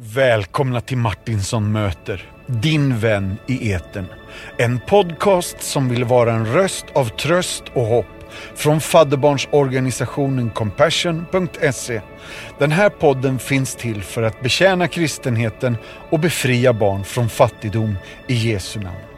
[0.00, 4.06] Välkomna till Martinsson möter, din vän i eten.
[4.56, 8.06] En podcast som vill vara en röst av tröst och hopp
[8.54, 12.00] från fadderbarnsorganisationen Compassion.se.
[12.58, 15.76] Den här podden finns till för att betjäna kristenheten
[16.10, 17.96] och befria barn från fattigdom
[18.26, 19.17] i Jesu namn.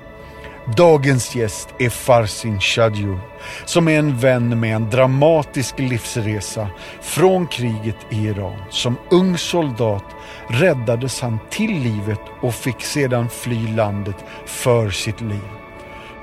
[0.77, 3.19] Dagens gäst är Farsin Shadju
[3.65, 6.69] som är en vän med en dramatisk livsresa
[7.01, 8.63] från kriget i Iran.
[8.71, 10.05] Som ung soldat
[10.49, 15.49] räddades han till livet och fick sedan fly landet för sitt liv.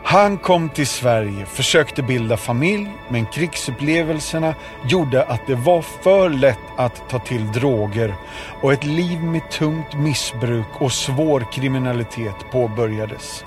[0.04, 6.60] Han kom till Sverige, försökte bilda familj, men krigsupplevelserna gjorde att det var för lätt
[6.78, 8.16] att ta till droger
[8.62, 13.44] och ett liv med tungt missbruk och svår kriminalitet påbörjades.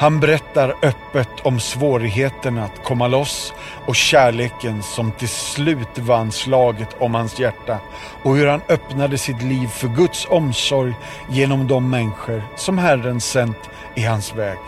[0.00, 3.54] Han berättar öppet om svårigheten att komma loss
[3.86, 7.78] och kärleken som till slut vann slaget om hans hjärta
[8.22, 10.94] och hur han öppnade sitt liv för Guds omsorg
[11.28, 14.58] genom de människor som Herren sänt i hans väg.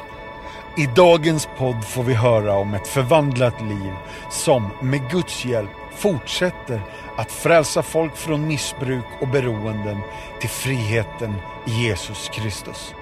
[0.77, 3.93] I dagens podd får vi höra om ett förvandlat liv
[4.31, 6.83] som med Guds hjälp fortsätter
[7.17, 10.01] att frälsa folk från missbruk och beroenden
[10.41, 11.35] till friheten
[11.67, 12.95] i Jesus Kristus.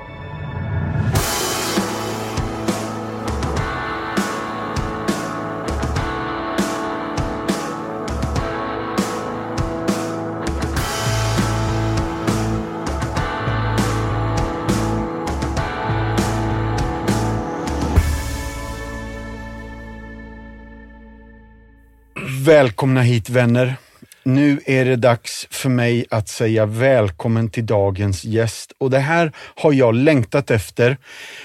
[22.49, 23.77] Välkomna hit vänner.
[24.25, 29.33] Nu är det dags för mig att säga välkommen till dagens gäst och det här
[29.57, 30.97] har jag längtat efter.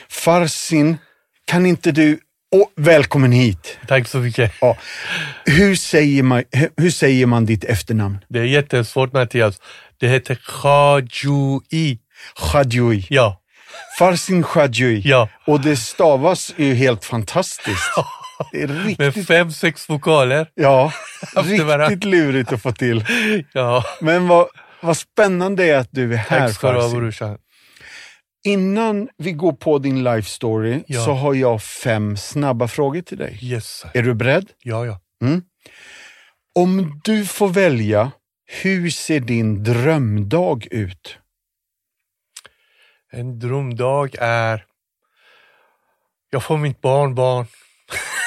[0.09, 0.97] Farsin,
[1.45, 2.19] kan inte du
[2.51, 3.77] och välkommen hit.
[3.87, 4.53] Tack så mycket.
[4.61, 4.77] Ja.
[5.45, 6.43] Hur, säger man,
[6.77, 8.17] hur säger man ditt efternamn?
[8.29, 9.61] Det är jättesvårt Mattias.
[9.99, 11.99] Det heter Khadjoui.
[12.35, 13.07] Khadjoui.
[13.09, 13.41] Ja.
[13.99, 15.01] Farsin Khadjoui.
[15.05, 15.29] Ja.
[15.47, 17.92] Och det stavas ju helt fantastiskt.
[18.52, 20.49] Det är Med riktigt, fem, sex vokaler.
[20.54, 20.93] ja,
[21.36, 23.05] riktigt lurigt att få till.
[23.54, 23.83] Ja.
[24.02, 24.48] Men vad,
[24.81, 27.37] vad spännande är att du är här Tack ska du ha brorsan.
[28.45, 31.05] Innan vi går på din life story Ja.
[31.05, 33.39] så har jag fem snabba frågor till dig.
[33.42, 33.86] Yes.
[33.93, 34.49] Är du beredd?
[34.64, 34.99] Ja, ja.
[36.55, 38.11] Om du får välja,
[38.45, 41.17] hur ser din drömdag ut?
[43.11, 44.65] En drömdag är...
[46.30, 47.45] Jag får mitt barnbarn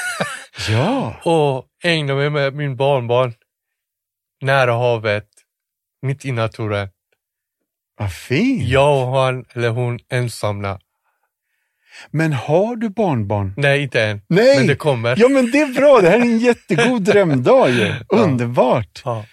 [0.68, 3.34] Ja, och ägna mig med min barnbarn
[4.40, 5.28] nära havet,
[6.02, 6.88] mitt i naturen.
[7.98, 8.62] vad fint.
[8.68, 10.80] Jag och han eller hon ensamma.
[12.10, 13.54] Men har du barnbarn?
[13.56, 14.20] Nej, inte än.
[14.28, 14.58] Nej!
[14.58, 15.16] Men det kommer.
[15.18, 16.00] Ja, men det är bra.
[16.00, 17.94] Det här är en jättegod drömdag ju.
[18.08, 19.02] Underbart.
[19.04, 19.24] Ja,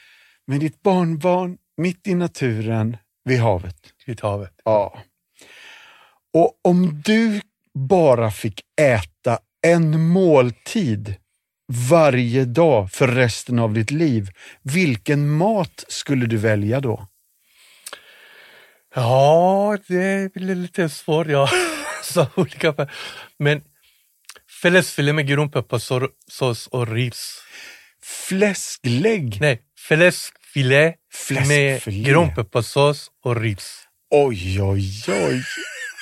[0.47, 3.75] Med ditt barnbarn mitt i naturen vid havet.
[4.06, 4.53] vid havet.
[4.66, 4.97] Ja.
[6.33, 7.41] Och om du
[7.73, 11.16] bara fick äta en måltid
[11.90, 14.29] varje dag för resten av ditt liv,
[14.62, 17.07] vilken mat skulle du välja då?
[18.96, 21.28] Ja, det blir lite svårt.
[21.28, 21.50] Ja.
[22.03, 22.74] Så olika.
[22.74, 22.91] för-
[23.40, 23.62] Men
[24.62, 27.40] fläskfilé med grovpepparsås och ris.
[28.03, 29.38] Fläsklägg?
[29.41, 32.09] Nej, fläskfilé med Fläskfilé.
[32.09, 33.80] grovpepparsås och ris.
[34.12, 35.44] Oj, oj, oj.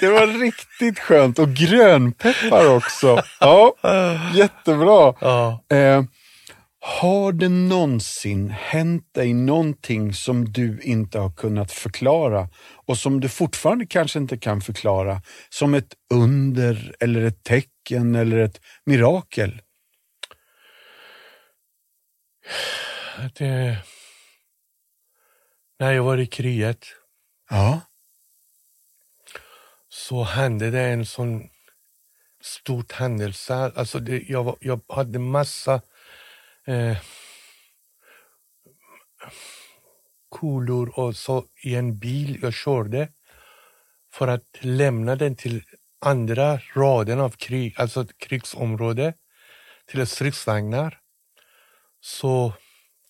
[0.02, 1.40] Det var riktigt skönt.
[1.40, 3.24] Och grönpeppar också.
[3.40, 3.76] Ja,
[4.34, 5.16] jättebra.
[5.22, 5.64] Ja.
[5.70, 6.04] Eh,
[6.80, 12.50] har det någonsin hänt dig någonting som du inte har kunnat förklara
[12.88, 18.38] och som du fortfarande kanske inte kan förklara som ett under eller ett tecken eller
[18.38, 19.62] ett mirakel?
[23.38, 23.78] Det...
[25.80, 26.86] När jag var i kriget
[27.50, 27.82] Ja,
[29.94, 31.50] så hände det en sån
[32.42, 33.72] stort händelse.
[33.76, 35.82] Alltså det, jag, var, jag hade massa
[36.68, 36.98] eh,
[40.40, 43.10] kulor och så i en bil jag körde
[44.14, 45.64] för att lämna den till
[46.00, 49.14] andra raden av krig, alltså ett krigsområde,
[49.86, 51.00] till stridsvagnar.
[52.00, 52.54] Så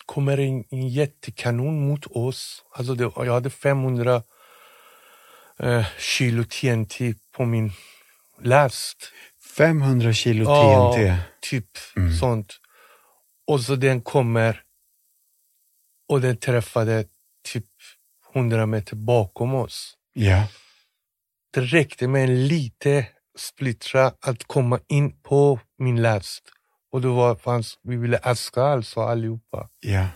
[0.06, 2.66] kommer en, en jättekanon mot oss.
[2.72, 4.24] Alltså det, jag hade 500
[5.64, 7.00] eh, kilo TNT
[7.36, 7.72] på min
[8.42, 9.12] last.
[9.58, 11.18] 500 kilo Ja, TNT.
[11.42, 11.70] typ
[12.20, 12.58] sånt.
[13.48, 14.62] Och så den kommer
[16.10, 17.06] och den träffade
[17.54, 17.66] typ
[18.36, 19.98] 100 meter bakom oss.
[20.14, 20.48] Ja.
[21.54, 26.42] Det räckte med en lite splittra att komma in på min last.
[26.92, 29.70] Och då var, fanns, vi ville aska alltså allihopa.
[29.80, 30.08] ja.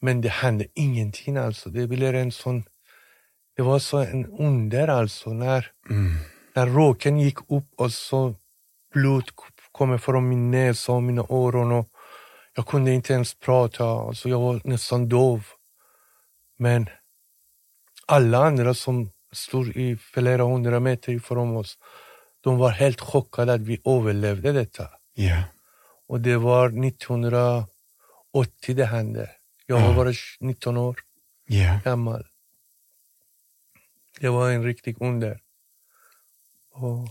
[0.00, 1.70] Men det hände ingenting alltså.
[1.70, 2.64] Det blev en sån
[3.58, 6.12] det var så en under alltså när, Mm.
[6.54, 8.34] när råken gick upp och så
[8.94, 9.24] blod
[9.72, 11.88] kommer från min näsa och mina öron och
[12.54, 15.44] jag kunde inte ens prata, alltså jag var nästan dov.
[16.58, 16.86] Men
[18.06, 21.78] alla andra som stod i flera hundra meter ifrån oss,
[22.40, 24.88] de var helt chockade att vi överlevde detta.
[25.14, 25.42] Ja.
[26.08, 27.68] Och det var 1980
[28.74, 29.30] det hände.
[29.66, 29.86] Jag Ja.
[29.86, 30.96] var bara 19 år
[31.46, 31.80] Ja.
[31.84, 32.26] gammal.
[34.20, 35.38] Det var en riktig under.
[36.74, 37.08] Och,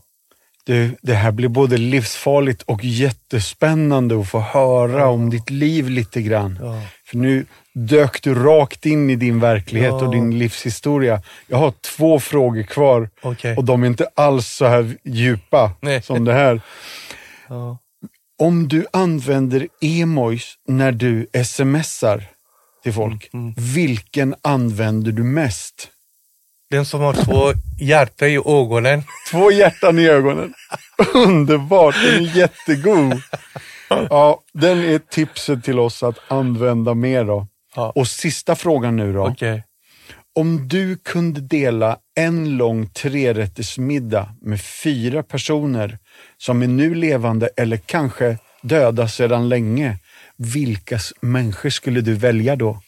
[0.65, 6.21] Du, det här blir både livsfarligt och jättespännande att få höra om ditt liv lite
[6.21, 6.59] grann.
[6.62, 6.81] ja.
[7.06, 10.06] För nu dök du rakt in i din verklighet Ja.
[10.06, 11.21] och din livshistoria.
[11.48, 13.56] Jag har två frågor kvar Okej.
[13.57, 16.01] och de är inte alls så här djupa Nej.
[16.01, 16.62] som det här.
[17.50, 17.77] Ja.
[18.39, 22.24] Om du använder emojis när du smsar
[22.83, 25.89] till folk, Mm, vilken använder du mest?
[26.69, 29.04] Den som har två hjärtan i ögonen.
[29.31, 30.54] Två hjärtan i ögonen.
[31.14, 33.22] Underbart, den är jättegod.
[33.90, 37.48] Ja, den är tipset till oss att använda mer då.
[37.75, 37.92] Ja.
[37.96, 39.28] Och sista frågan nu då.
[39.28, 39.64] Okej.
[40.36, 45.98] Om du kunde dela en lång trerättersmiddag med fyra personer
[46.38, 49.98] som är nu levande eller kanske döda sedan länge,
[50.38, 52.81] vilka människor skulle du välja då?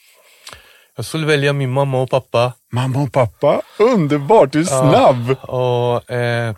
[1.00, 2.54] Jag skulle välja min mamma och pappa.
[2.72, 3.62] Mamma och pappa?
[3.80, 4.92] Underbart, du är Ja.
[4.92, 5.38] snabb!
[5.50, 6.56] Och eh,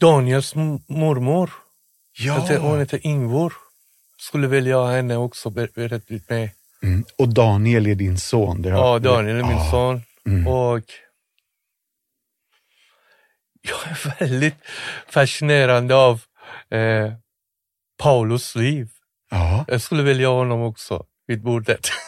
[0.00, 0.54] Daniels
[0.88, 1.50] mormor.
[2.18, 2.34] Ja.
[2.60, 2.78] Hon Ja.
[2.78, 3.52] heter Ingvor.
[4.18, 6.50] Skulle välja henne också ber- berättat med.
[6.82, 7.04] Mm.
[7.18, 8.62] Och Daniel är din son.
[8.62, 9.70] Det har- Ja, Daniel är min Ja.
[9.70, 10.02] son.
[10.26, 10.46] Mm.
[10.46, 10.82] Och
[13.62, 14.56] jag är väldigt
[15.08, 16.20] fascinerad av
[16.70, 17.12] eh,
[18.02, 18.88] Paulus liv.
[19.30, 19.64] Ja.
[19.68, 21.88] Jag skulle välja honom också vid bordet.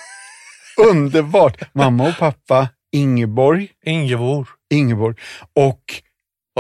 [0.79, 1.75] Underbart!
[1.75, 4.47] Mamma och pappa, Ingeborg, Ingeborg.
[4.71, 5.17] Ingeborg
[5.55, 5.81] och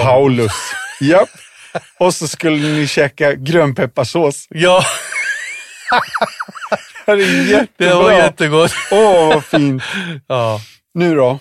[0.01, 0.53] Paulus.
[1.01, 1.29] Japp.
[1.99, 4.47] Och så skulle ni käka grönpepparsås.
[4.51, 4.85] Ja,
[7.07, 7.89] Det är jättebra.
[7.89, 8.73] det var jättegott.
[8.93, 9.83] Åh, vad fint.
[10.27, 10.61] Ja.
[10.95, 11.39] Nu då.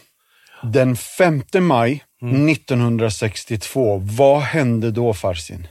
[0.63, 2.49] Den 5 maj Mm.
[2.49, 5.67] 1962, vad hände då Farsin?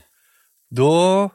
[0.69, 1.29] Då...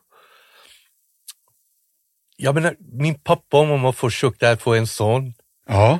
[2.36, 5.34] Jag menar, min pappa och mamma försökte få en son
[5.72, 5.98] Ja,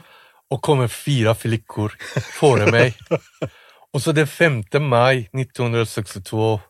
[0.50, 1.92] och kommer fyra flickor
[2.40, 2.94] före mig.
[3.92, 6.60] och så den 5 maj 1962,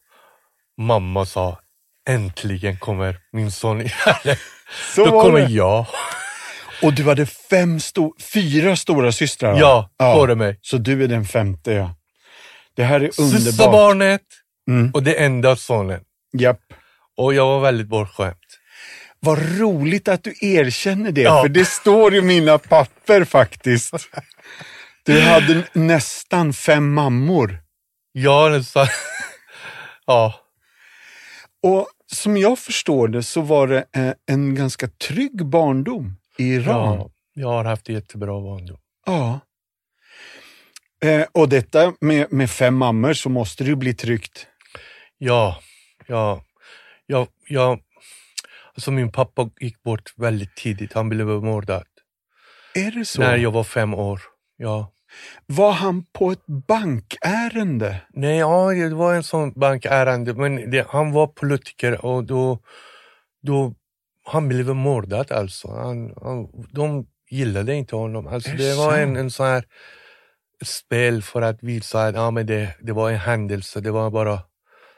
[0.80, 1.58] mamma sa
[2.08, 4.36] äntligen kommer min son i världen.
[4.94, 5.50] så Då kommer det.
[5.52, 5.86] jag.
[6.82, 9.58] Och du hade fem sto- fyra stora systrar va?
[9.96, 10.58] Ja, före mig.
[10.62, 11.94] Så du är den femte ja.
[12.76, 13.72] Det här är Sista underbart.
[13.72, 14.22] barnet
[14.68, 14.90] Mm.
[14.94, 16.00] och det enda sonen.
[16.38, 16.60] Japp.
[17.16, 18.36] Och jag var väldigt bortskämd.
[19.24, 21.42] Vad roligt att du erkänner det, Ja.
[21.42, 23.94] för det står i mina papper faktiskt.
[25.04, 27.58] Du hade nästan fem mammor.
[28.12, 28.86] Ja, nästan.
[30.06, 30.34] ja.
[31.62, 36.98] Och som jag förstår det så var det eh, en ganska trygg barndom i Iran.
[36.98, 38.78] ja, jag har haft jättebra barndom.
[39.06, 39.40] Ja.
[41.04, 44.46] Eh, och detta med, med fem mammor så måste det ju bli tryggt.
[45.18, 45.60] Ja,
[46.06, 46.44] ja,
[47.06, 47.78] ja, ja.
[48.76, 50.92] Alltså min pappa gick bort väldigt tidigt.
[50.92, 51.84] Han blev mördad
[52.74, 53.20] Är det så?
[53.20, 54.20] när jag var fem år.
[54.56, 54.92] Ja.
[55.46, 58.00] Var han på ett bankärende?
[58.10, 62.58] Nej, ja, det var en sån bankärende, men det, han var politiker och då,
[63.42, 63.74] då
[64.24, 65.68] han blev mördad alltså.
[65.68, 68.26] Han, han, de gillade inte honom.
[68.26, 69.64] Alltså, det det var en, en sån här
[70.64, 74.38] spel för att visa att ja, men det, det var en händelse, det var bara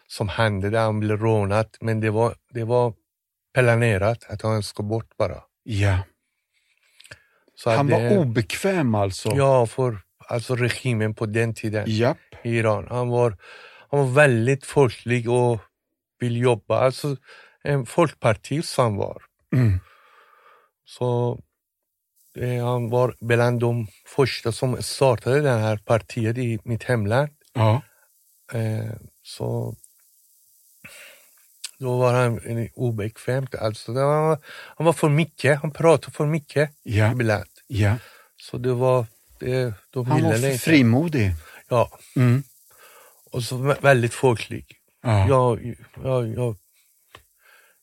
[0.07, 1.67] som hände, han blev rånad.
[1.81, 2.95] Men det var, det var
[3.55, 5.43] planerat att han ska bort bara.
[5.63, 5.99] Ja.
[7.55, 9.33] Så Han var det, obekväm alltså?
[9.35, 11.85] Ja, för alltså regimen på den tiden.
[11.87, 12.19] Japp.
[12.43, 12.87] i Iran.
[12.91, 13.37] Han var,
[13.91, 15.61] han var väldigt folklig och
[16.19, 16.79] vill jobba.
[16.79, 17.17] Alltså
[17.63, 19.23] en folkpartist han var.
[19.53, 19.81] Mm.
[20.85, 21.39] Så
[22.39, 27.29] eh, han var bland de första som startade det här partiet i mitt hemland.
[27.53, 27.83] Ja.
[28.53, 29.75] Eh, så
[31.79, 33.47] då var han obekväm.
[33.61, 33.93] Alltså,
[34.77, 37.13] han var för mycket, han pratade för mycket Ja.
[37.13, 37.45] ibland.
[37.67, 37.97] ja.
[38.37, 39.07] Så det var,
[39.41, 40.59] det, de Han var för inte.
[40.59, 41.33] frimodig.
[41.69, 42.43] Ja, Mm.
[43.31, 44.67] och så vä- väldigt folklig.
[45.03, 45.29] Ja.
[45.29, 46.57] Jag, jag, jag,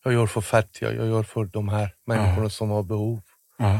[0.04, 3.22] jag gör för fattiga, jag gör för de här människorna som har behov.
[3.58, 3.80] Ja.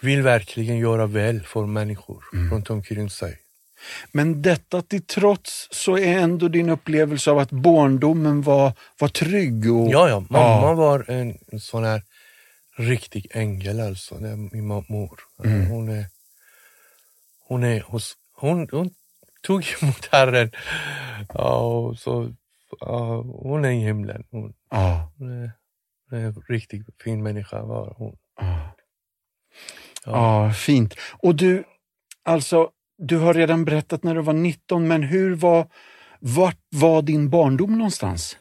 [0.00, 2.50] Vill verkligen göra väl för människor Mm.
[2.54, 3.38] runt omkring sig.
[4.12, 9.72] Men detta till trots så är ändå din upplevelse av att barndomen var, var trygg.
[9.72, 10.74] Och, Ja, ja, mamma Ja.
[10.74, 12.02] var en, en sån här
[12.76, 15.20] riktig ängel alltså, det är min mor.
[15.44, 15.66] Mm.
[15.66, 16.06] Hon, är,
[17.48, 18.90] hon, är hos, hon, hon
[19.42, 20.50] tog emot Herren.
[21.34, 22.32] Ja, och så,
[22.80, 24.24] ja, hon är i himlen.
[24.30, 25.12] Hon, Ja.
[25.18, 25.50] hon är,
[26.10, 27.62] hon är en riktigt fin människa.
[27.62, 28.16] Var hon.
[28.40, 28.70] Ja.
[30.04, 30.46] Ja.
[30.46, 30.94] ja, fint.
[31.22, 31.64] Och du,
[32.22, 32.70] alltså,
[33.04, 35.66] du har redan berättat när du var 19, men hur var,
[36.20, 38.36] vart var din barndom någonstans?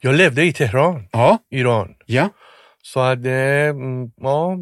[0.00, 1.94] Jag levde i Teheran, Ja, Iran.
[2.06, 2.28] ja,
[2.82, 3.32] Så att, eh,
[3.68, 4.56] mm, ja,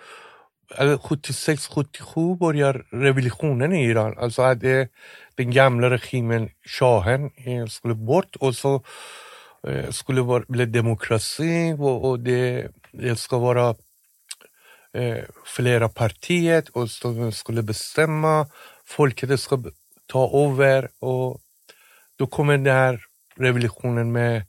[1.01, 4.19] 76, 77 börjar revolutionen i Iran.
[4.19, 4.89] Alltså att det,
[5.35, 8.83] den gamla regimen, shahen, eh, skulle bort och så
[9.67, 13.75] eh, skulle vara, bli demokrati och, och det, det ska vara
[14.93, 18.47] eh, flera partier och som skulle bestämma.
[18.85, 19.63] Folket ska
[20.07, 21.41] ta över och
[22.19, 23.01] då kommer den här
[23.37, 24.43] revolutionen med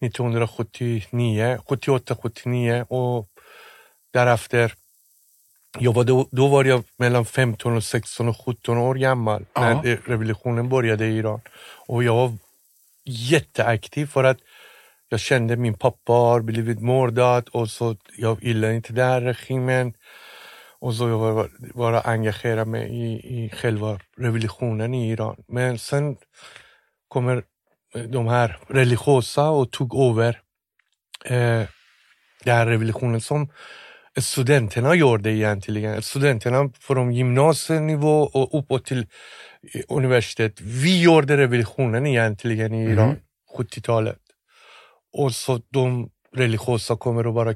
[0.00, 3.28] 1979, 78, 79 och
[4.12, 4.74] därefter
[5.78, 9.82] jag var då, då var jag mellan 15 och 16 och 17 år gammal Ja.
[9.82, 11.40] när revolutionen började i Iran.
[11.86, 12.32] Och jag var
[13.04, 14.38] jätteaktiv för att
[15.08, 19.94] jag kände min pappa har blivit mördad och så jag gillar inte den här regimen.
[20.78, 25.44] Och så jag var, var engagerad mig i, i själva revolutionen i Iran.
[25.48, 26.16] Men sen
[27.08, 27.42] kommer
[27.94, 30.40] eh, de här religiösa och tog över
[31.24, 31.68] eh,
[32.44, 33.48] den här revolutionen som
[34.20, 36.02] studenterna gjorde egentligen.
[36.02, 39.06] Studenterna från gymnasienivå och uppåt till
[39.72, 40.60] eh, universitet.
[40.60, 43.16] Vi gjorde revolutionen egentligen i Iran,
[43.58, 44.18] 70-talet.
[45.12, 47.54] Och så de religiösa kommer och bara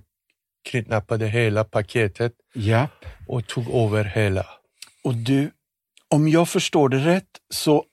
[0.64, 2.88] kidnappade hela paketet ja.
[3.28, 4.46] och tog över hela.
[5.04, 5.50] Och du,
[6.08, 7.84] om jag förstår det rätt så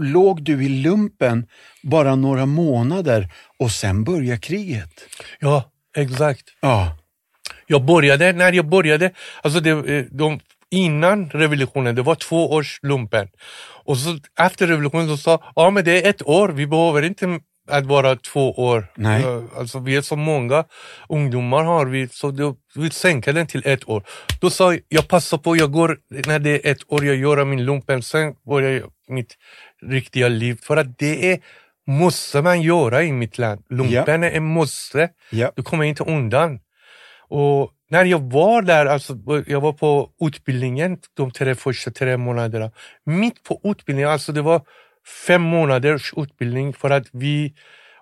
[0.00, 1.46] låg du i lumpen
[1.82, 4.90] bara några månader och sen började kriget.
[5.40, 6.44] Ja, exakt.
[6.60, 6.98] Ja,
[7.66, 9.10] Jag började, när jag började,
[9.42, 13.28] alltså det, eh, de, innan revolutionen, det var två års lumpen.
[13.84, 17.40] Och så efter revolutionen så sa ja men det är ett år, vi behöver inte
[17.68, 18.86] att vara två år.
[18.96, 19.22] Nej.
[19.22, 20.64] Eh, Alltså vi är så många
[21.08, 24.02] ungdomar har vi, så då, vi sänker den till ett år.
[24.40, 27.44] Då sa jag, jag passar på, jag går, när det är ett år, jag gör
[27.44, 29.34] min lumpen, sen börjar jag mitt
[29.86, 30.58] riktiga liv.
[30.62, 31.38] För att det är,
[31.86, 33.62] måste man göra i mitt land.
[33.70, 35.08] Lumpen är en måste.
[35.30, 36.58] ja, Du kommer inte undan.
[37.28, 42.70] Och när jag var där, alltså, jag var på utbildningen de tre första tre månaderna.
[43.04, 44.62] Mitt på utbildningen, alltså det var
[45.26, 47.54] fem månaders utbildning för att vi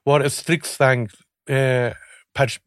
[0.02, 1.08] var stridsvagn
[1.48, 1.92] eh,
[2.34, 2.60] pers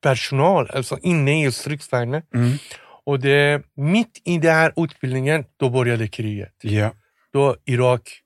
[0.00, 2.22] personal, alltså inne i stridsvagnen.
[2.34, 2.58] mm,
[3.04, 6.52] Och det, mitt i den här utbildningen, då började kriget.
[6.60, 6.92] ja.
[7.32, 8.20] Då Irak,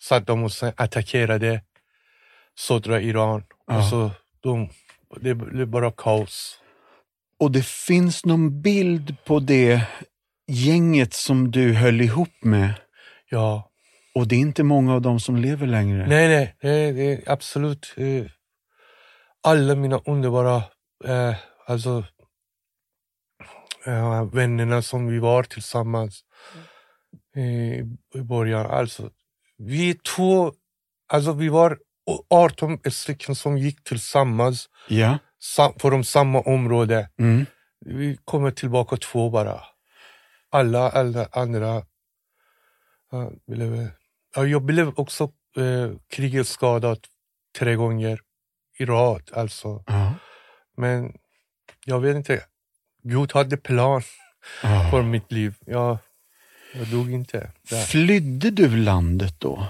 [0.00, 1.60] Saddam Hussein attackerade
[2.58, 3.44] södra Iran.
[3.66, 3.78] Ja.
[3.78, 4.68] Och så de,
[5.20, 6.58] det blev bara kaos.
[7.40, 9.82] Och det finns någon bild på det
[10.48, 12.74] gänget som du höll ihop med.
[13.30, 13.70] Ja,
[14.14, 16.06] Och det är inte många av dem som lever längre.
[16.06, 18.24] nej, nej, det, det är absolut eh,
[19.42, 20.56] alla mina underbara
[21.04, 21.34] eh,
[21.66, 22.04] alltså,
[23.86, 26.20] eh, vännerna som vi var tillsammans
[27.36, 27.78] eh,
[28.20, 28.66] i början.
[28.66, 29.10] Alltså,
[29.58, 30.52] vi två,
[31.08, 31.78] alltså vi var
[32.30, 35.18] 18 stycken som gick tillsammans Ja.
[35.42, 37.08] Sam, från samma område.
[37.18, 37.46] Mm.
[37.80, 39.60] Vi kommer tillbaka två bara.
[40.50, 41.82] Alla, alla andra
[43.10, 43.88] ja, blev...
[44.34, 45.24] Ja, jag blev också
[45.56, 46.98] eh, krigsskadad
[47.58, 48.20] tre gånger
[48.78, 49.30] i rad.
[49.32, 49.84] Alltså.
[49.86, 50.14] Ja.
[50.76, 51.12] Men
[51.84, 52.44] jag vet inte.
[53.02, 54.02] Gud hade plan
[54.62, 54.88] Ja.
[54.90, 55.54] för mitt liv.
[55.66, 55.98] Jag,
[56.74, 57.50] jag dog inte.
[57.70, 57.82] Där.
[57.84, 59.66] Flydde du landet då?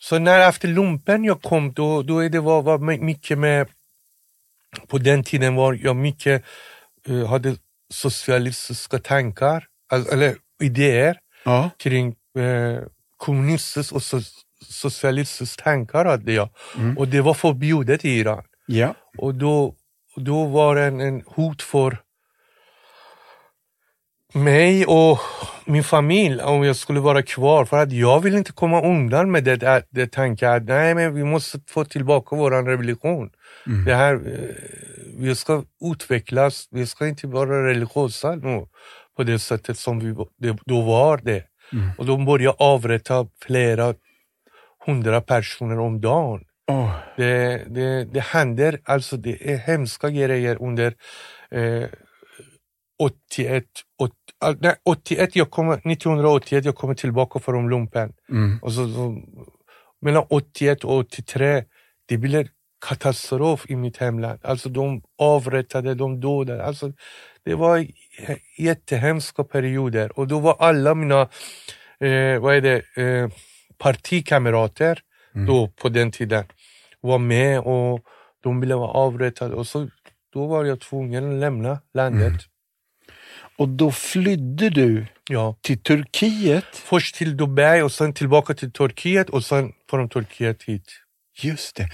[0.00, 3.68] Så när efter lumpen jag kom, då, då är det var, var mycket med...
[4.88, 6.44] På den tiden var jag mycket,
[7.08, 7.56] eh, hade
[7.94, 11.70] socialistiska tankar, alltså, eller idéer Ja.
[11.78, 12.82] kring eh,
[13.16, 14.20] kommunistisk och so
[14.70, 16.48] socialistisk tankar hade jag.
[16.76, 16.98] Mm.
[16.98, 18.44] Och det var förbjudet i Iran.
[18.66, 18.94] Ja.
[19.18, 19.74] Och då,
[20.16, 21.98] då var det en, en hot för
[24.32, 25.18] mig och
[25.64, 27.64] min familj om jag skulle vara kvar.
[27.64, 31.14] För att jag vill inte komma undan med det, det, det tanken att nej, men
[31.14, 33.30] vi måste få tillbaka vår revolution.
[33.66, 33.84] Mm.
[33.84, 34.54] Det här, eh,
[35.18, 38.66] vi ska utvecklas, vi ska inte vara religiösa nu
[39.16, 41.44] på det sättet som vi det, då var det.
[41.72, 41.90] Mm.
[41.98, 43.94] Och de började avrätta flera
[44.86, 46.40] hundra personer om dagen.
[46.66, 46.90] Åh.
[47.16, 50.94] Det, det, det händer, alltså det är hemska grejer under
[51.50, 51.88] eh,
[53.02, 53.64] 81,
[53.98, 58.12] 80, ah, nej, 81 jag kommer, 1981 jag kommer tillbaka från lumpen.
[58.30, 58.58] Mm.
[58.62, 59.22] Och så, så,
[60.00, 61.64] mellan 81 och 83,
[62.06, 62.48] det blev
[62.86, 64.38] katastrof i mitt hemland.
[64.42, 66.64] Alltså de avrättade, de dödade.
[66.64, 66.92] Alltså,
[67.44, 67.86] det var
[68.58, 71.20] jättehemska perioder och då var alla mina
[72.00, 73.28] eh, vad är det, eh,
[73.78, 74.98] partikamrater
[75.34, 75.46] Mm.
[75.46, 76.44] då på den tiden
[77.00, 78.00] var med och
[78.42, 79.88] de ville vara avrättade och så
[80.32, 82.26] då var jag tvungen att lämna landet.
[82.26, 82.38] Mm.
[83.62, 85.56] Och då flydde du Ja.
[85.60, 86.64] till Turkiet.
[86.72, 90.92] Först till Dubai och sen tillbaka till Turkiet och sen från Turkiet hit.
[91.42, 91.88] Just det.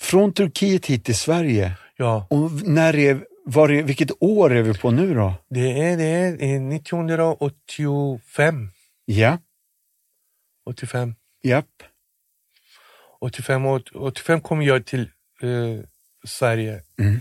[0.00, 1.72] Från Turkiet hit till Sverige.
[1.96, 5.34] Ja, Och när är, var är, vilket år är vi på nu då?
[5.50, 8.70] det är, det är eh, 1985.
[9.04, 9.38] Ja,
[10.66, 11.14] 85.
[11.42, 11.66] japp.
[13.20, 15.00] 85, och- 85 kom jag till
[15.42, 15.80] eh,
[16.26, 16.82] Sverige.
[17.00, 17.20] Mm.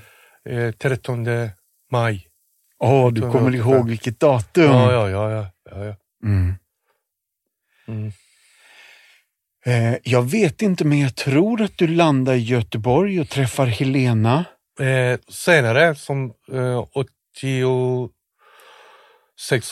[0.49, 1.25] Eh, 13
[1.91, 2.26] maj.
[2.79, 3.73] Åh, du kommer 1985.
[3.73, 4.63] ihåg vilket datum.
[4.63, 5.31] Ja, ja, ja.
[5.31, 5.95] ja, ja, ja.
[6.23, 6.53] Mm.
[7.87, 8.11] Mm.
[9.65, 14.45] Eh, jag vet inte, men jag tror att du landar i Göteborg och träffar Helena.
[14.79, 18.11] Eh, senare, som eh, 86,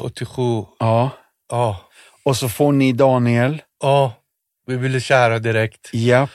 [0.01, 0.41] 87.
[0.79, 1.09] Ja.
[1.49, 1.81] Ja,
[2.23, 3.61] Och så får ni Daniel.
[3.81, 4.13] ja,
[4.65, 5.89] vi ville kära direkt.
[5.93, 6.27] Ja.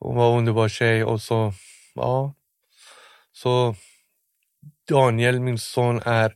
[0.00, 1.52] Hon var en underbar tjej och så,
[1.94, 2.34] ja.
[3.32, 3.74] Så
[4.88, 6.34] Daniel, min son, är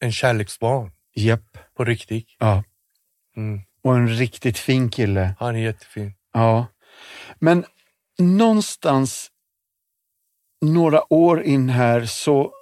[0.00, 1.58] en kärleksbarn Japp.
[1.76, 2.36] på riktigt.
[2.38, 2.64] Ja.
[3.36, 3.60] Mm.
[3.82, 5.34] Och en riktigt fin kille.
[5.38, 6.14] Han är jättefin.
[6.32, 6.66] Ja.
[7.38, 7.64] Men
[8.18, 9.30] någonstans
[10.60, 12.52] några år in här så,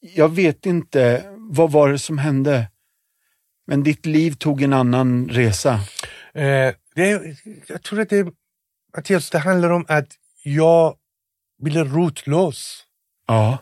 [0.00, 2.70] jag vet inte, vad var det som hände?
[3.66, 5.74] Men ditt liv tog en annan resa.
[6.34, 8.26] Eh, det, jag tror att det,
[8.96, 10.08] Mattias, det handlar om att
[10.42, 10.96] jag
[11.62, 12.84] blev rotlös
[13.26, 13.58] Ja.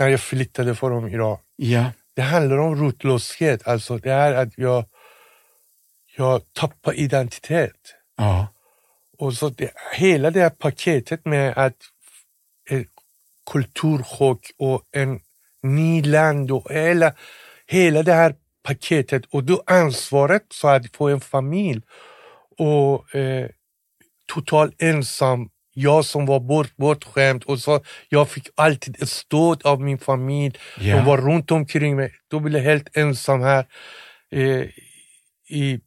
[0.00, 1.38] När jag flyttade från Iran.
[1.56, 1.92] Ja.
[2.14, 4.84] Det handlar om rotlöshet, alltså det är att jag,
[6.16, 7.94] jag tappar identitet.
[8.16, 8.48] Ja.
[9.18, 11.76] Och så det, hela det här paketet med att
[13.50, 15.20] kulturchock och en
[15.62, 17.14] ny land och hela,
[17.66, 21.82] hela det här paketet och då ansvaret så att få en familj
[22.58, 23.48] och eh,
[24.34, 25.48] totalt ensam.
[25.78, 30.58] Jag som var bort, bortskämd och så jag fick alltid stöd av min familj.
[30.80, 30.96] Ja.
[30.96, 32.12] De var runt omkring mig.
[32.30, 33.66] Då blev jag helt ensam här
[34.32, 34.64] eh,
[35.48, 35.80] i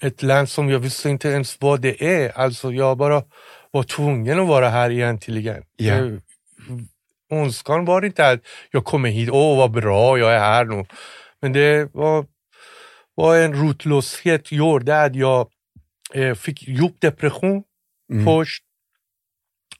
[0.00, 2.38] ett land som jag visste inte ens vad det är.
[2.38, 3.22] Alltså jag bara
[3.70, 5.62] var tvungen att vara här egentligen.
[5.76, 5.94] Ja.
[5.94, 6.12] Eh,
[7.86, 10.84] var inte att jag kommer hit, åh vad bra, jag är här nu.
[11.40, 12.26] Men det var,
[13.14, 15.48] var en rotlöshet gjorde att jag
[16.14, 17.62] eh, fick djup depression
[18.12, 18.24] Mm.
[18.24, 18.62] först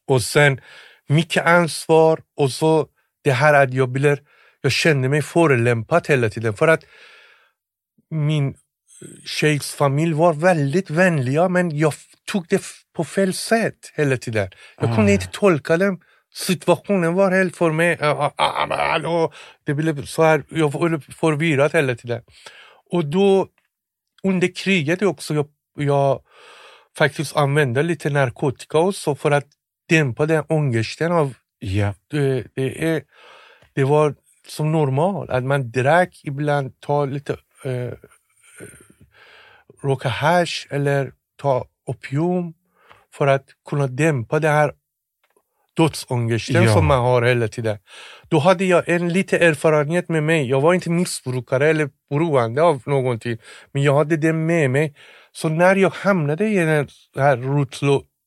[0.07, 0.61] och sen
[1.09, 2.87] mycket ansvar och så
[3.25, 4.19] det här att jag blev,
[4.61, 6.85] jag kände mig förolämpad hela tiden för att
[8.11, 8.55] min
[9.25, 11.95] tjejs familj var väldigt vänliga men jag
[12.27, 12.63] tog det
[12.97, 14.51] på fel sätt hela tiden.
[14.81, 15.15] Jag kunde Ah.
[15.15, 15.99] inte tolka den.
[16.35, 17.97] Situationen var helt för mig,
[19.65, 22.23] det blev så här, jag var förvirrad hela tiden.
[22.91, 23.49] Och då
[24.23, 25.47] under kriget också, jag,
[25.79, 26.21] jag
[26.99, 29.47] faktiskt använde lite narkotika också för att
[29.89, 31.95] dämpa den ångesten av Ja.
[32.11, 33.03] det, det, är,
[33.75, 34.15] det var
[34.49, 37.93] som normalt att man drack ibland, ta lite eh, eh,
[39.83, 42.55] röka hash eller ta opium
[43.15, 44.73] för att kunna dämpa den här
[45.77, 46.73] dödsångesten Ja.
[46.73, 47.79] som man har hela tiden.
[48.29, 50.49] Då hade jag en lite erfarenhet med mig.
[50.49, 53.39] Jag var inte missbrukare eller beroende av någonting,
[53.73, 54.95] men jag hade det med mig.
[55.33, 57.37] Så när jag hamnade i den här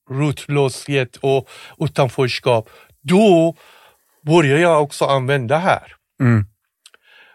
[0.09, 2.69] rotlöshet och utanförskap,
[3.01, 3.55] då
[4.25, 5.95] började jag också använda här.
[6.19, 6.45] Mm.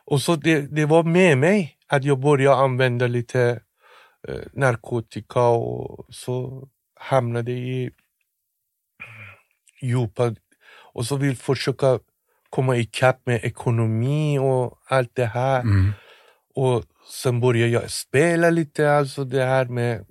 [0.05, 3.61] Och så det, det var med mig att jag började använda lite
[4.29, 6.69] eh, narkotika och så
[7.01, 7.91] hamnade i
[9.83, 10.35] djupa
[10.95, 11.99] och så vill försöka
[12.51, 15.61] komma ikapp med ekonomi och allt det här.
[15.61, 15.93] Mm.
[16.55, 20.07] Och sen började jag spela lite, alltså det här med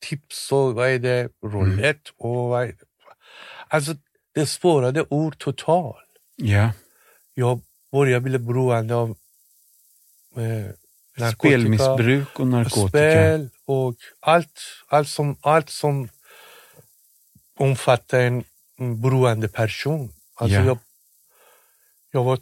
[0.00, 2.84] tips och vad är det, roulette och vad är det?
[3.68, 3.94] Alltså
[4.34, 5.96] det spårade ord totalt.
[6.36, 6.72] Ja.
[7.34, 7.60] Jag
[7.92, 9.10] började bli beroende av
[10.36, 10.42] eh,
[11.16, 12.88] narkotika, Spelmissbruk och narkotika.
[12.88, 16.08] spel och allt, allt, som, allt som
[17.58, 18.44] omfattar en
[18.78, 20.12] en beroende person.
[20.34, 20.64] Alltså Ja.
[20.64, 20.78] jag,
[22.10, 22.38] jag var,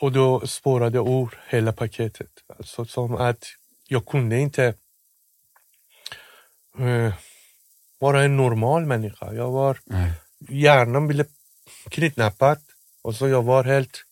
[0.00, 2.30] och då spårade ord hela paketet.
[2.58, 3.44] Alltså som att
[3.88, 4.74] jag kunde inte
[6.80, 7.12] eh,
[8.00, 9.32] vara en normal människa.
[9.32, 10.12] Jag var, Nej.
[10.48, 11.26] hjärnan blev
[11.90, 12.58] kidnappad
[13.02, 14.04] och så jag var helt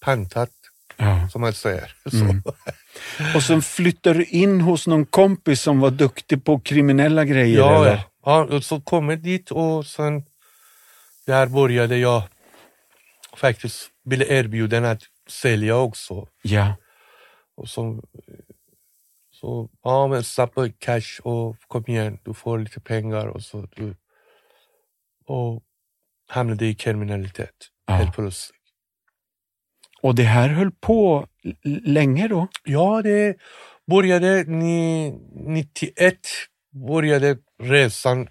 [0.00, 0.48] pantad.
[0.96, 1.28] ja.
[1.28, 1.94] som man säger.
[3.18, 3.34] Mm.
[3.34, 7.58] Och sen flyttade du in hos någon kompis som var duktig på kriminella grejer?
[7.58, 8.00] Ja, eller?
[8.24, 8.44] ja.
[8.44, 10.24] och så kom jag dit och sen
[11.26, 12.22] där började jag
[13.36, 16.26] faktiskt bli erbjuden att sälja också.
[16.42, 16.74] Ja.
[17.56, 18.02] Och så,
[19.42, 23.96] så ja men snabba cash och kom igen, du får lite pengar och så du,
[25.26, 25.62] och
[26.28, 27.54] hamnade i kriminalitet
[27.86, 27.94] Ja.
[27.94, 28.58] helt plötsligt.
[30.02, 31.26] Och det här höll på
[31.84, 32.48] länge då?
[32.64, 33.36] Ja, det
[33.90, 36.14] började ni, 91
[36.88, 38.28] började resan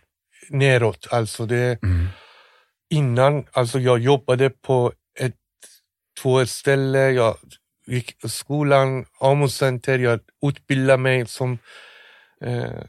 [0.49, 1.07] neråt.
[1.11, 1.79] Alltså det,
[2.89, 5.35] innan, alltså jag jobbade på ett,
[6.21, 7.37] två ställen, jag
[7.91, 11.57] gick skolan, AMO-center, jag utbildade mig som
[12.41, 12.83] eh,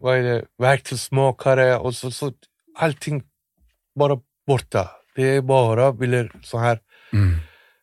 [0.00, 2.32] vad är det, verktygsmakare och så, så
[2.78, 3.22] allting
[3.94, 4.90] bara borta.
[5.14, 6.78] Det är bara ville så här
[7.12, 7.36] Mm.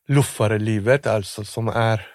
[0.08, 2.08] luffare livet alltså som är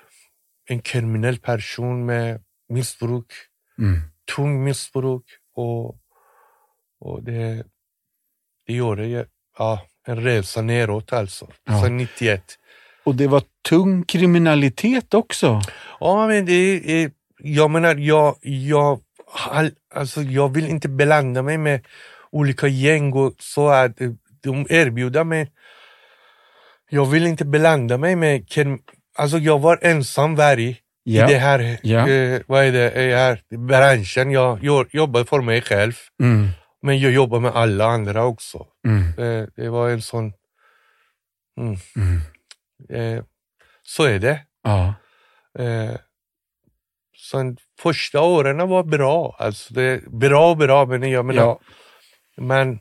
[0.68, 3.32] en kriminell person med missbruk,
[3.78, 4.00] Mm.
[4.36, 5.96] tung missbruk och,
[7.00, 7.64] och det,
[8.66, 9.26] det gjorde
[9.58, 11.82] ja, en resa neråt alltså, Ja.
[11.82, 12.58] sen 91.
[13.04, 15.60] Och det var tung kriminalitet också?
[16.00, 16.52] Ja men det
[17.02, 19.00] är, jag menar jag, jag,
[19.50, 21.86] all- alltså, jag vill inte blanda mig med
[22.32, 23.96] olika gäng och så att
[24.42, 25.52] de erbjuder mig
[26.92, 28.46] jag vill inte blanda mig med,
[29.18, 31.24] alltså jag var ensam varg Ja.
[31.30, 32.08] i det här, Ja.
[32.08, 34.30] eh, vad är det, i här branschen.
[34.30, 36.48] Jag jo- jobbar för mig själv, Mm.
[36.82, 38.66] men jag jobbar med alla andra också.
[38.86, 39.02] Mm.
[39.16, 40.32] Det, det var en sån,
[41.60, 42.20] mm, Mm.
[42.88, 43.24] Eh,
[43.82, 44.46] så är det.
[44.62, 44.94] Ja.
[45.58, 45.96] Eh,
[47.30, 51.60] sen första åren var bra, alltså det, bra och bra, men jag menar, ja.
[52.36, 52.78] men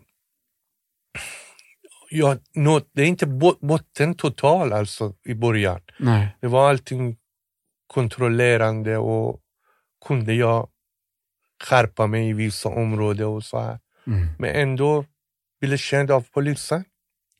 [2.10, 5.82] ja, nå- det är inte bot- botten total alltså i början.
[6.00, 6.38] Nej.
[6.42, 7.18] Det var allting
[7.88, 9.42] kontrollerande och
[10.06, 10.70] kunde jag
[11.64, 13.80] skärpa mig i vissa områden och så här.
[14.08, 14.28] Mm.
[14.40, 15.06] Men ändå
[15.60, 16.84] blev jag känd av polisen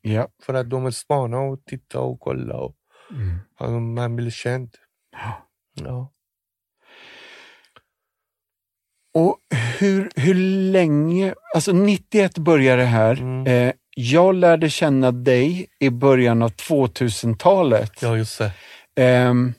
[0.02, 0.28] Ja.
[0.44, 2.60] för att de spanade och tittade och kollade.
[2.60, 2.76] Och,
[3.12, 3.40] Mm.
[3.60, 4.76] och man blev känd.
[5.12, 5.48] Ja.
[5.86, 6.12] Ja.
[9.14, 9.38] Och
[9.80, 10.34] hur, hur
[10.72, 13.20] länge, alltså 91 började det här.
[13.22, 13.48] Mm.
[13.68, 18.02] Eh, jag lärde känna dig i början av 2000-talet.
[18.02, 18.52] ja, just det.
[18.96, 19.54] Ehm,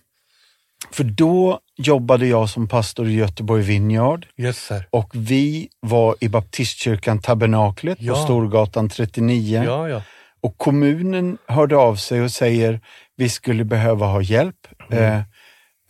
[0.90, 7.20] för då jobbade jag som pastor i Göteborg Vineyard Yes, och vi var i baptistkyrkan
[7.20, 8.14] Tabernaklet på Ja.
[8.14, 9.62] Storgatan 39.
[9.64, 10.03] Ja, ja.
[10.42, 12.81] Och kommunen hörde av sig och säger
[13.16, 14.66] vi skulle behöva ha hjälp.
[14.90, 15.05] Mm.
[15.05, 15.18] Eh,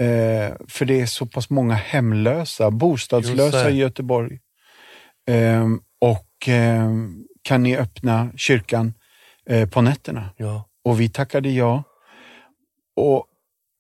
[0.09, 4.39] eh, för det är så pass många hemlösa, bostadslösa i Göteborg.
[5.29, 8.95] Ehm, och ehm, kan ni öppna kyrkan
[9.47, 10.31] eh, på nätterna?
[10.37, 10.67] ja.
[10.85, 11.83] Och vi tackade ja.
[12.97, 13.27] Och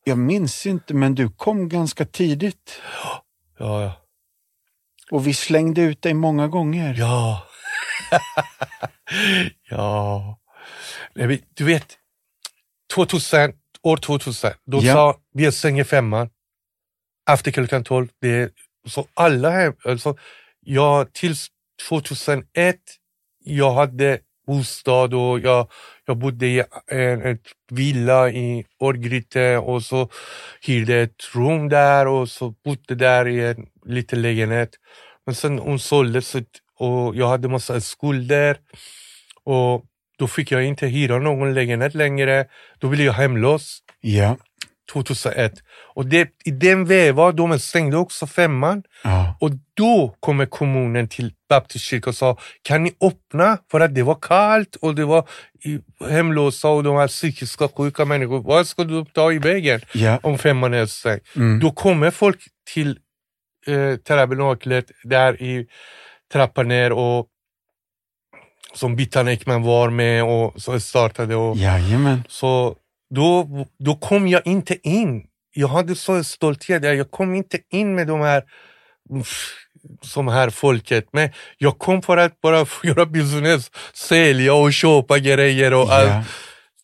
[0.04, 2.80] jag minns inte, men du kom ganska tidigt.
[3.02, 3.24] Ja,
[3.58, 3.92] ja.
[5.10, 6.94] Och vi slängde ut dig många gånger.
[6.98, 7.42] Ja.
[9.70, 10.39] ja.
[11.54, 11.98] Du vet,
[12.94, 14.92] 2000, år 2000, då Ja.
[14.94, 16.30] sa vi stänger femman.
[17.30, 18.08] Efter klockan 12.
[18.20, 18.50] Det är,
[18.88, 20.16] så alla hem, alltså,
[20.60, 21.48] jag, tills
[21.88, 22.78] 2001,
[23.44, 25.70] jag hade bostad och jag,
[26.06, 30.10] jag bodde i en ett villa i Örgryte och så
[30.62, 34.70] hyrde ett rum där och så bodde där i en liten lägenhet.
[35.26, 36.40] Men sen hon sålde så,
[36.78, 38.58] och jag hade massa skulder
[39.44, 39.84] och
[40.20, 42.44] då fick jag inte hyra någon lägenhet längre.
[42.78, 44.36] Då blev jag hemlös Ja.
[44.92, 45.52] 2001.
[45.94, 48.82] Och det, i den vevan, de stängde också femman.
[49.04, 49.36] ja.
[49.40, 53.58] Och då kommer kommunen till baptistkyrkan och sa, kan ni öppna?
[53.70, 55.28] För att det var kallt och det var
[56.08, 58.40] hemlösa och de här psykiska sjuka människor.
[58.42, 60.18] Vad ska du ta i vägen Ja.
[60.22, 61.20] om femman är stängd?
[61.36, 61.60] Mm.
[61.60, 62.40] Då kommer folk
[62.74, 62.98] till
[63.66, 65.66] eh, tabernaklet där i
[66.32, 67.26] trappan ner och
[68.74, 71.36] som Bittan Ekman var med och så startade.
[71.36, 72.24] Och, Jajamän.
[72.28, 72.76] så
[73.14, 75.24] då, då kom jag inte in.
[75.54, 76.84] Jag hade så stolthet.
[76.84, 78.42] Jag kom inte in med de här
[80.02, 81.08] som här folket.
[81.12, 85.94] Men jag kom för att bara göra business, sälja och köpa grejer och Ja.
[86.16, 86.26] allt.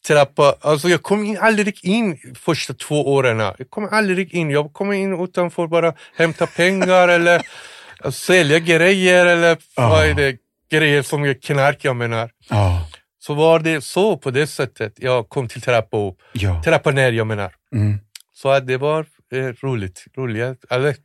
[0.07, 0.55] Trappa.
[0.61, 3.39] Alltså jag kom in, aldrig in första två åren.
[3.39, 4.51] Jag kom aldrig in.
[4.51, 7.43] Jag kom in utanför bara hämta pengar eller
[8.11, 9.89] sälja grejer eller Ja.
[9.89, 10.37] vad är det?
[10.71, 12.31] Grejer som är knark jag menar.
[12.51, 12.89] Ja.
[13.19, 16.19] Så var det så på det sättet jag kom till trappa upp.
[16.33, 16.63] Ja.
[16.63, 17.55] Trappa ner jag menar.
[17.75, 17.99] Mm.
[18.33, 20.05] Så att det var eh, roligt.
[20.17, 20.97] Roliga, eller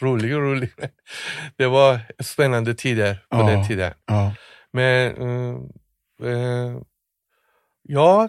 [0.00, 0.74] roligt och roligt.
[1.56, 3.46] Det var spännande tider på Ja.
[3.50, 3.92] den tiden.
[4.06, 4.34] Ja.
[4.72, 5.16] Men
[6.22, 6.76] eh, eh,
[7.82, 8.28] ja,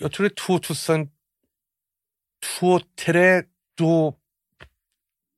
[0.00, 1.08] jag tror det är 2000,
[2.58, 3.42] två, tre,
[3.78, 4.16] då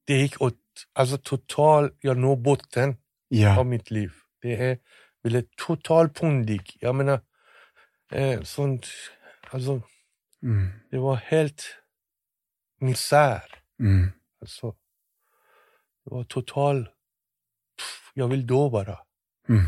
[0.07, 0.55] det gick åt,
[0.95, 2.97] alltså total, jag når botten
[3.29, 3.59] Ja.
[3.59, 4.13] av mitt liv.
[4.43, 4.79] Det är
[5.23, 6.77] blev total pundig.
[6.81, 7.21] Jag menar,
[8.13, 8.87] eh, sånt,
[9.51, 9.83] alltså
[10.43, 10.69] Mm.
[10.91, 11.77] det var helt
[12.81, 13.43] misär.
[13.81, 14.13] Mm.
[14.41, 14.71] Alltså,
[16.05, 16.85] det var total,
[17.79, 18.99] pff, jag vill då bara.
[19.49, 19.65] Mm.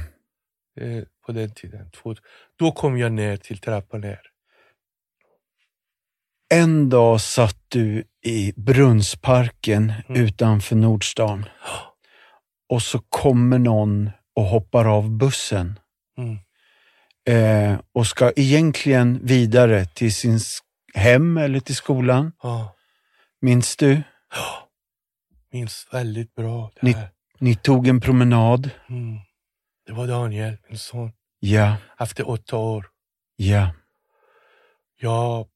[0.81, 1.91] Eh, på den tiden.
[2.57, 4.21] Då kom jag ner till trappan ner.
[6.55, 10.23] En dag satt du i Brunnsparken Mm.
[10.23, 11.45] utanför Nordstan
[12.69, 15.79] och så kommer någon och hoppar av bussen
[16.19, 16.39] Mm.
[17.29, 20.39] eh, och ska egentligen vidare till sin
[20.95, 22.33] hem eller till skolan.
[22.43, 22.77] Ja,
[23.41, 24.03] Minns du?
[24.35, 24.69] ja.
[25.53, 26.97] minns väldigt bra Ni-.
[27.39, 28.71] Ni tog en promenad.
[28.89, 29.19] Mm.
[29.87, 31.13] Det var Daniel, min son.
[31.41, 32.87] Ja, Efter åtta år.
[33.37, 33.71] ja,
[35.01, 35.49] Jag,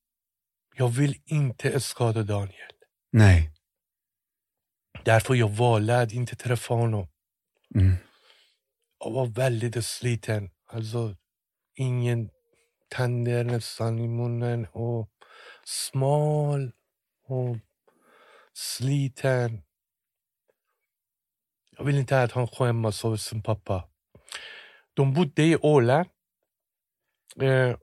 [0.76, 2.72] jag vill inte skada Daniel.
[3.12, 3.50] nej.
[5.04, 7.08] Därför jag valde att inte träffa honom.
[7.74, 7.96] Mm.
[9.04, 10.50] Jag var väldigt sliten.
[10.72, 11.14] Alltså,
[11.74, 12.30] ingen
[12.96, 15.08] tänder nästan i munnen och
[15.64, 16.72] smal
[17.28, 17.56] och
[18.54, 19.62] sliten.
[21.78, 23.84] Jag vill inte att han skämmas över sin pappa.
[24.94, 26.08] De bodde i Åland
[27.40, 27.76] eh,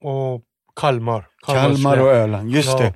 [0.00, 0.42] och
[0.76, 1.28] Kalmar.
[1.46, 2.78] Kalmar och Öland, just Ja.
[2.78, 2.94] det.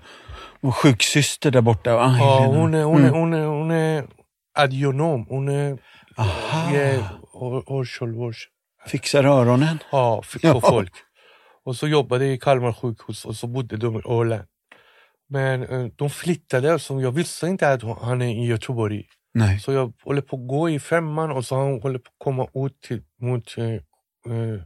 [0.60, 1.90] Och sjuksyster där borta.
[1.90, 3.20] Ja, hon är, hon är, Mm.
[3.20, 4.08] hon är, hon är
[4.54, 5.26] adionom.
[5.28, 5.78] Hon är
[6.16, 6.70] Aha.
[7.68, 8.32] Hörsel,
[8.86, 9.78] Fixar öronen.
[9.92, 10.60] Ja, f- Ja.
[10.60, 10.92] folk.
[11.64, 14.42] Och så jobbade jag i Kalmar sjukhus och så bodde de i Åland.
[15.28, 19.06] Men eh, de flyttade, så jag visste inte att han är i Göteborg.
[19.34, 19.60] Nej.
[19.60, 22.48] Så jag håller på att gå i femman och så han håller på att komma
[22.66, 23.66] ut till, mot eh,
[24.34, 24.60] eh,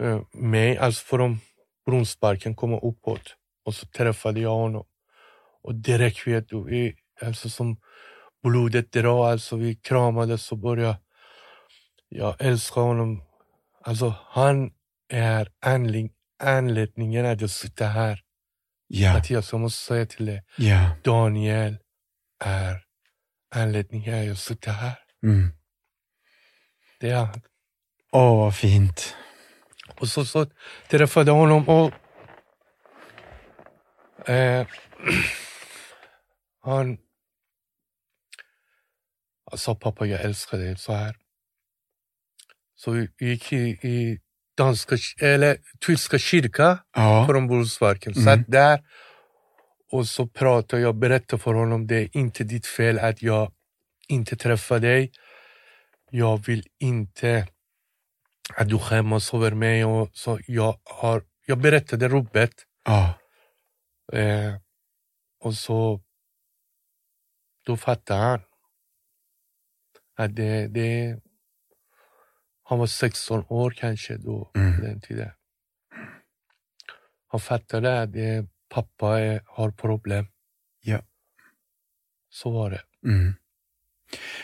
[0.00, 1.38] eh, mig, alltså från
[1.86, 3.34] Brunnsparken, komma uppåt.
[3.64, 4.84] Och så träffade jag honom.
[5.62, 7.76] Och direkt vet du, vi, alltså som
[8.42, 10.96] blodet drar, alltså vi kramades och började.
[12.08, 13.22] Jag älskar honom.
[13.82, 14.70] Alltså han
[15.08, 16.10] är anledning,
[16.42, 18.20] anledningen att jag sitter här.
[18.86, 20.44] Ja, Mattias, jag måste säga till dig.
[20.56, 20.90] ja.
[21.04, 21.78] Daniel
[22.44, 22.84] är
[23.54, 24.98] anledningen att jag sitter här.
[25.22, 25.52] Mm.
[27.00, 27.42] Det är han.
[28.12, 29.16] Åh, vad fint.
[30.00, 30.46] Och så, så
[30.88, 31.92] träffade jag honom och
[34.28, 34.66] eh,
[36.64, 36.98] han
[39.56, 41.16] sa pappa jag älskar dig så här.
[42.78, 44.20] Så vi gick i, i
[44.56, 47.26] danska, eller tyska kyrka Ja.
[47.28, 48.12] från Brunnsparken.
[48.12, 48.24] Mm.
[48.24, 48.80] Satt där
[49.92, 53.52] och så pratade jag, berättade för honom det är inte ditt fel att jag
[54.08, 55.12] inte träffar dig.
[56.10, 57.48] Jag vill inte
[58.54, 59.84] att du skämmas över mig.
[59.84, 62.52] Och så jag, har, jag berättade rubbet
[62.84, 63.14] Ja.
[64.12, 64.54] eh,
[65.40, 66.00] och så
[67.66, 68.40] då fattade han
[70.16, 71.20] att det, det
[72.68, 74.80] han var 16 år kanske då, Mm.
[74.80, 75.30] den tiden.
[77.28, 80.26] Han fattade att det, pappa är, har problem.
[80.80, 81.02] Ja.
[82.28, 82.82] Så var det.
[83.04, 83.34] Mm.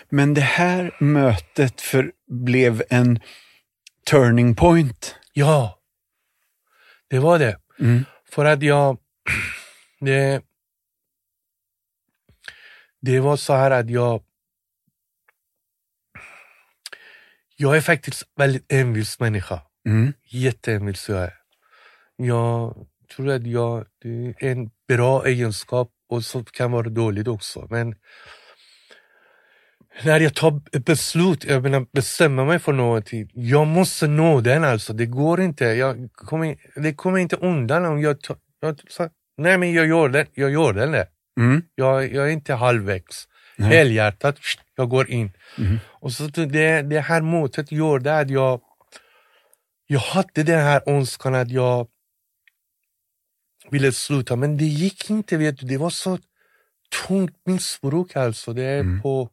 [0.09, 3.21] Men det här mötet för, blev en
[4.11, 5.17] turning point.
[5.33, 5.81] Ja,
[7.09, 7.59] det var det.
[7.81, 8.05] Mm.
[8.25, 8.99] För att jag...
[10.01, 10.43] Det,
[13.01, 14.25] det var så här att jag...
[17.57, 19.61] Jag är faktiskt väldigt envis människa.
[19.88, 20.12] Mm.
[20.31, 21.33] Jätteenvis jag är.
[22.17, 22.75] Jag
[23.17, 27.67] tror att jag, det är en bra egenskap och så kan vara dåligt också.
[27.71, 27.95] Men
[30.05, 34.64] när jag tar ett beslut, jag menar bestämmer mig för någonting, jag måste nå den
[34.64, 34.93] alltså.
[34.93, 35.64] Det går inte.
[35.64, 40.09] Jag kommer, det kommer inte undan om jag, tar- jag så, Nej men jag gör
[40.09, 41.07] det, jag gör den det.
[41.40, 41.62] Mm.
[41.75, 43.29] Jag, jag är inte halvvägs.
[43.57, 43.69] Nej.
[43.69, 44.38] Helhjärtat,
[44.77, 45.33] jag går in.
[45.59, 45.79] Mm.
[45.90, 48.61] Och så det, det här motet gjorde att jag,
[49.87, 51.87] jag hade den här önskan att jag
[53.71, 55.37] ville sluta, men det gick inte.
[55.37, 55.67] Vet du.
[55.67, 56.19] Det var så
[57.07, 58.53] tungt missbruk alltså.
[58.53, 59.03] Det är Mm.
[59.03, 59.31] på,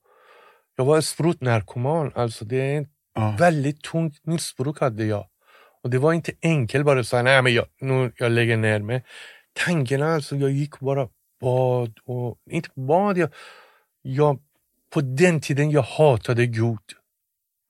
[0.75, 3.35] jag var sprutnarkoman, alltså det är Ja.
[3.39, 5.27] väldigt tungt missbruk hade jag.
[5.83, 8.79] Och det var inte enkelt bara att säga, nej men jag, nu, jag lägger ner
[8.79, 9.03] mig.
[9.65, 11.07] Tankarna alltså, jag gick bara
[11.41, 13.29] bad och, inte bad, jag,
[14.01, 14.39] jag,
[14.93, 16.79] på den tiden jag hatade Gud.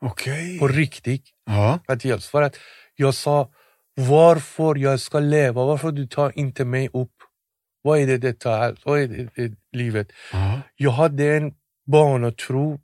[0.06, 0.60] Okej.
[0.60, 1.24] På riktigt.
[1.46, 1.80] Ja.
[2.20, 2.58] För att
[2.96, 3.52] jag sa,
[3.96, 7.12] varför jag ska leva, varför du tar inte mig upp?
[7.82, 10.08] Vad är det detta, vad är det, det livet?
[10.32, 10.62] ja.
[10.76, 11.54] Jag hade en
[11.88, 12.80] barnatro,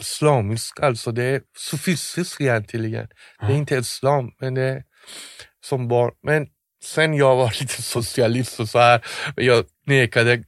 [0.00, 3.08] islamisk, alltså det är sofistiskt egentligen.
[3.40, 3.56] Det är Ja.
[3.56, 4.84] inte islam, men det är
[5.64, 6.14] som barn.
[6.22, 6.48] Men
[6.84, 9.04] sen jag var lite socialist och så här,
[9.36, 10.44] jag nekade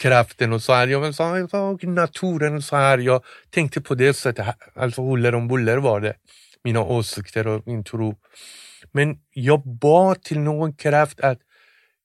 [0.00, 0.86] kraften och så här.
[0.86, 1.48] Jag sa,
[1.82, 2.98] naturen och så här.
[2.98, 6.14] Jag tänkte på det sättet, alltså huller om buller var det.
[6.64, 8.16] Mina åsikter och min tro.
[8.92, 11.38] Men jag bad till någon kraft att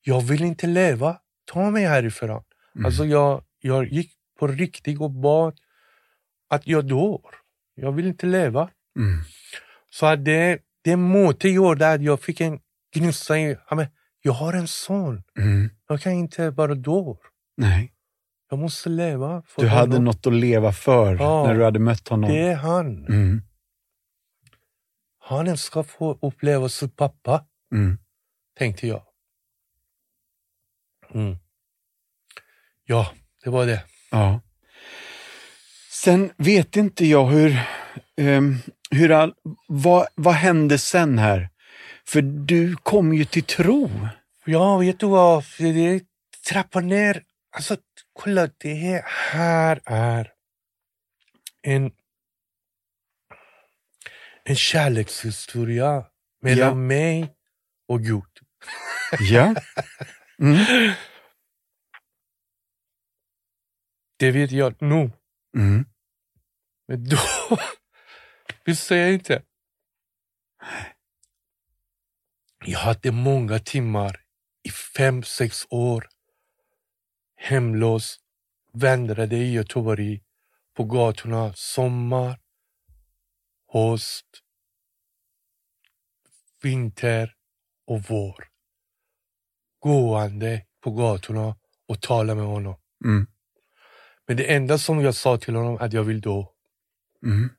[0.02, 2.44] jag vill inte leva, ta mig härifrån.
[2.76, 2.86] Mm.
[2.86, 5.54] Alltså jag, jag gick på riktigt och bad
[6.50, 7.20] att jag dör.
[7.76, 8.70] Jag vill inte leva.
[9.00, 9.24] Mm.
[9.92, 12.60] Så att det, det måte gjorde att jag fick en
[12.96, 13.58] gnista i,
[14.22, 15.24] jag har en son.
[15.40, 15.70] Mm.
[15.88, 17.16] Jag kan inte bara dö.
[17.58, 17.92] Nej.
[18.50, 19.44] Jag måste leva.
[19.48, 22.30] För du hade något att leva för ja, när du hade mött honom.
[22.30, 23.06] Det är han.
[23.06, 23.42] Mm.
[25.20, 27.98] Han ska få uppleva sin pappa, mm.
[28.58, 29.02] tänkte jag.
[31.14, 31.38] Mm.
[32.86, 33.12] Ja,
[33.44, 33.84] det var det.
[34.12, 34.42] Ja.
[35.92, 37.60] Sen vet inte jag hur,
[38.18, 38.58] um,
[38.92, 39.34] hur all,
[39.68, 41.50] vad, vad hände sen här?
[42.08, 43.90] För du kom ju till tro.
[44.46, 45.44] Ja, vet du vad?
[45.60, 46.04] Det
[46.50, 47.24] trappar ner.
[47.56, 47.78] Alltså,
[48.14, 50.34] kolla, det här är
[51.62, 51.92] en,
[54.44, 56.06] en kärlekshistoria
[56.42, 56.76] mellan ja.
[56.76, 57.36] mig
[57.88, 58.40] och Gud.
[59.20, 59.56] Ja.
[60.40, 60.94] Mm.
[64.20, 65.12] Det vet jag nu.
[65.58, 65.86] Mm.
[66.88, 67.18] Men då
[68.66, 69.44] visste jag inte.
[72.66, 74.22] Jag hade många timmar
[74.64, 76.08] i fem, sex år
[77.46, 78.20] hemlös,
[78.74, 80.22] vandrade i Göteborg
[80.74, 82.40] på gatorna sommar,
[83.74, 84.26] höst,
[86.62, 87.36] vinter
[87.88, 88.48] och vår.
[89.80, 91.56] Gående på gatorna
[91.88, 92.76] och talade med honom.
[93.06, 93.28] Mm.
[94.28, 96.44] Men det enda som jag sa till honom att jag vill dö.
[97.26, 97.50] Mm.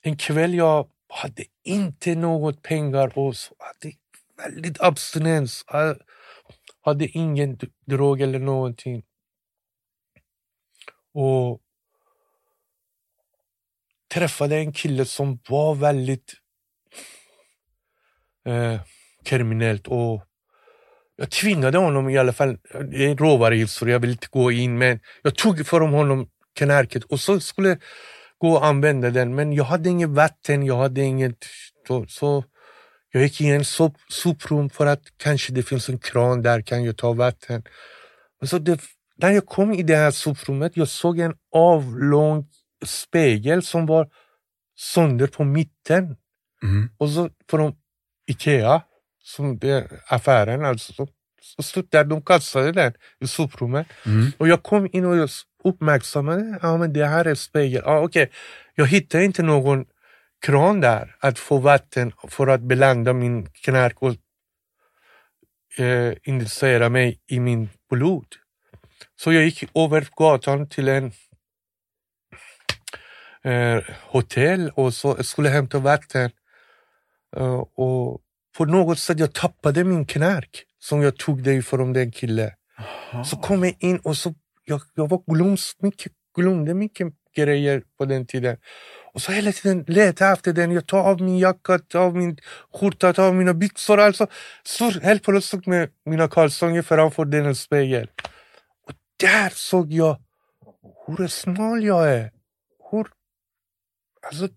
[0.00, 3.94] En kväll jag hade inte något pengar och så hade
[4.36, 5.64] väldigt abstinens.
[6.84, 9.02] Jag hade ingen drog eller någonting.
[11.14, 11.60] Och
[14.14, 16.32] träffade en kille som var väldigt
[18.46, 18.80] eh,
[19.24, 20.26] kriminellt och
[21.16, 22.58] jag tvingade honom i alla fall,
[22.90, 27.04] det är en råvaruhistoria, jag vill inte gå in men jag tog för honom knarket
[27.04, 27.78] och så skulle
[28.38, 31.46] gå och använda den men jag hade inget vatten, jag hade inget
[31.86, 32.44] så, så
[33.12, 36.84] jag gick i en sop, soprum för att kanske det finns en kran där kan
[36.84, 37.62] jag ta vatten.
[38.42, 38.80] Så det,
[39.16, 42.46] när jag kom i det här soprummet jag såg en avlång
[42.84, 44.08] spegel som var
[44.78, 46.16] sönder på mitten.
[46.62, 46.90] Mm.
[46.98, 47.74] Och så från
[48.26, 48.82] Ikea
[49.22, 50.92] som det affären alltså.
[51.56, 53.86] Så, stod där, de kastade den i soprummet.
[54.06, 54.32] Mm.
[54.38, 55.28] Och jag kom in och
[55.64, 57.82] uppmärksammade, ja men det här är spegel.
[57.84, 58.26] Ja, okay.
[58.74, 59.84] Jag hittade inte någon
[60.42, 64.14] kran där att få vatten för att belanda min knark och
[65.78, 68.26] eh, injicera mig i min blod.
[69.16, 71.12] Så jag gick över gatan till en
[73.44, 76.30] eh, hotell och så skulle hämta vatten.
[77.36, 78.20] Uh, och
[78.56, 82.50] på något sätt jag tappade min knark som jag tog dig från den killen.
[83.24, 88.04] Så kom jag in och så jag, jag var glöms, mycket, glömde mycket grejer på
[88.04, 88.56] den tiden.
[89.14, 90.72] Och så hela tiden letade jag efter den.
[90.72, 92.38] Jag tar av min jacka, tar av min
[92.72, 94.00] skjorta, tar av mina byxor.
[94.00, 94.26] Alltså,
[94.64, 98.10] står helt plötsligt med mina kalsonger framför den spegel.
[98.86, 100.22] Och där såg jag
[101.06, 102.30] hur smal jag är.
[102.90, 103.06] Hur...
[104.26, 104.48] Alltså,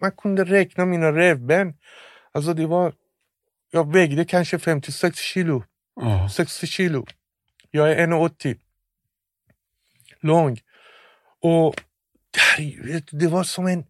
[0.00, 1.74] man kunde räkna mina revben.
[2.32, 2.92] Alltså det var
[3.70, 5.64] jag vägde kanske 56 kilo.
[5.96, 6.28] Oh.
[6.28, 7.06] 60 kilo.
[7.70, 8.58] Jag är 1,80.
[10.20, 10.60] Lång.
[11.40, 11.80] Och
[13.10, 13.84] det var som en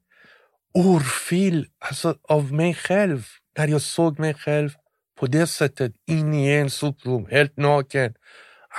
[0.79, 3.27] urfil alltså, av mig själv.
[3.59, 4.71] När jag såg mig själv
[5.19, 8.15] på det sättet in i en soprum, helt naken.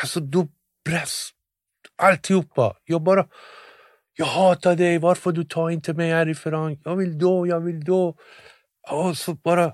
[0.02, 0.48] Alltså du
[0.86, 1.32] brast
[1.96, 2.78] alltihopa.
[2.86, 3.28] Jag bara,
[4.18, 6.80] jag hatar dig, varför du tar inte mig härifrån?
[6.84, 8.14] Jag vill dö, jag vill dö.
[8.92, 9.74] Och så bara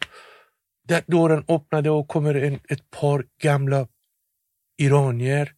[0.87, 3.87] där dörren öppnade och kommer en, ett par gamla
[4.77, 5.53] iranier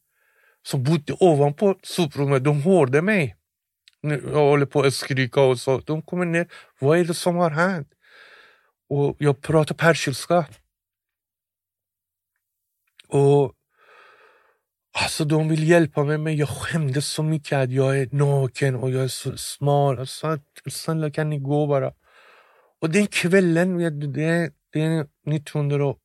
[0.68, 2.44] som bodde ovanpå soprummet.
[2.44, 3.36] De hörde mig.
[4.04, 5.78] Jag håller på att skrika och så.
[5.80, 6.48] De kommer ner.
[6.80, 7.88] Vad är det som har hänt?
[8.90, 10.46] Och jag pratar persiska.
[13.08, 13.54] Och
[14.96, 18.92] Alltså de vill hjälpa mig men jag skämdes så mycket att jag är naken och
[18.92, 20.08] jag är så smal.
[20.08, 20.38] Sa,
[20.70, 21.94] snälla kan ni gå bara?
[22.82, 25.96] Och den kvällen, det, det är 1900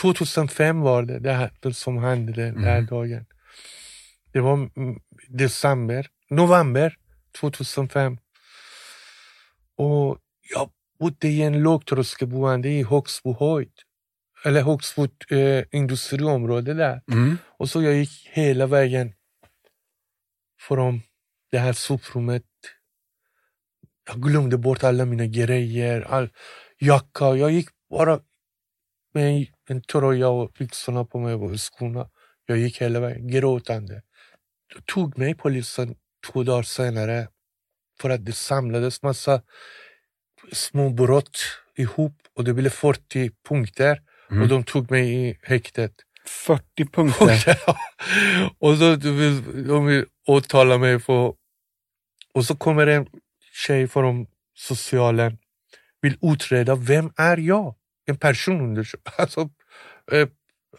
[0.00, 2.64] 2005 var det, det, här, det som hände den mm.
[2.64, 3.26] här dagen.
[4.32, 4.70] Det var
[5.28, 6.96] december, november
[7.32, 8.18] 2005.
[9.76, 10.18] Och
[10.54, 13.72] jag bodde i en lågtröskelboende i Högsbo höjd.
[14.44, 17.02] eller Högsfot eh, industriområde där.
[17.12, 17.38] Mm.
[17.58, 19.14] Och så jag gick hela vägen
[20.60, 21.02] från
[21.50, 22.44] det här soprummet.
[24.06, 26.28] Jag glömde bort alla mina grejer, all
[26.78, 27.24] jacka.
[27.24, 28.20] Jag gick bara
[29.14, 32.10] med en tröja och byxorna på mig och skorna.
[32.46, 34.02] Jag gick hela vägen gråtande.
[34.74, 35.94] Då tog mig polisen
[36.26, 37.28] två dagar senare
[38.00, 39.42] för att det samlades massa
[40.52, 41.38] små brott
[41.76, 44.00] ihop och det blev 40 punkter
[44.30, 44.42] Mm.
[44.42, 45.92] och de tog mig i häktet.
[46.26, 47.56] 40 punkter.
[48.58, 51.34] och så de vill, de vill åtala mig för...
[52.34, 53.06] Och så kommer en
[53.52, 55.38] tjej från socialen,
[56.00, 57.74] vill utreda vem är jag?
[58.06, 59.14] En personundersökning.
[59.18, 59.50] Alltså,
[60.12, 60.28] eh,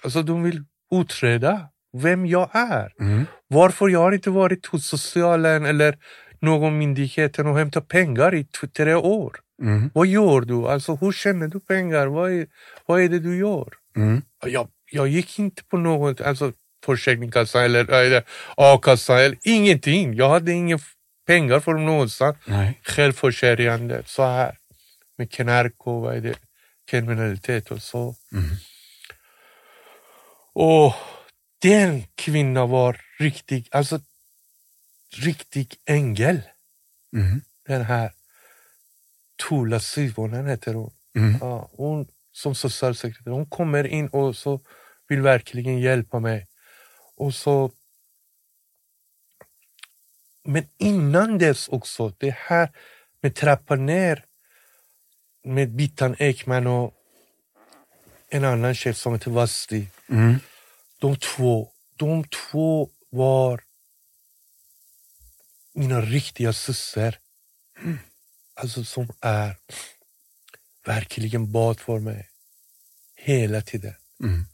[0.03, 2.93] alltså de vill utreda vem jag är.
[2.99, 3.25] Mm.
[3.47, 5.97] Varför jag har inte varit hos socialen eller
[6.39, 8.43] någon myndighet och hämtat pengar i
[8.77, 9.39] tre år.
[9.61, 9.91] Mm.
[9.93, 10.67] Vad gör du?
[10.67, 12.07] Alltså, hur tjänar du pengar?
[12.07, 12.47] Vad är,
[12.85, 13.73] vad är det du gör?
[13.95, 14.21] Mm.
[14.45, 16.53] Jag, jag gick inte på något, alltså
[16.85, 18.23] Försäkringskassan eller, eller
[18.57, 20.13] a-kassan eller ingenting.
[20.13, 20.79] Jag hade inga
[21.27, 22.37] pengar från någonstans.
[22.45, 22.79] Nej.
[22.83, 24.57] Självförsörjande så här
[25.17, 26.35] med knark och vad är det,
[26.91, 28.15] kriminalitet och så.
[28.33, 28.45] Mm.
[30.53, 30.93] Och
[31.61, 33.99] den kvinnan var riktig, alltså
[35.13, 36.41] riktig ängel.
[37.15, 37.41] Mm.
[37.67, 38.11] Den här
[39.49, 40.93] Tula Syvonen heter hon.
[41.15, 41.37] Mm.
[41.41, 44.59] Ja, hon som socialsekreterare, hon kommer in och så
[45.07, 46.47] vill verkligen hjälpa mig.
[47.15, 47.71] Och så...
[50.43, 52.69] Men innan dess också, det här
[53.21, 54.25] med trappa ner
[55.43, 56.93] med Bittan Ekman och
[58.29, 59.87] en annan chef som heter Vasti.
[60.09, 60.39] Mm.
[61.01, 63.63] De två, de två var
[65.73, 67.19] mina riktiga syster.
[68.53, 69.57] Alltså som är
[70.85, 72.29] verkligen bad för mig.
[73.15, 73.93] Hela tiden.
[74.23, 74.45] Mm.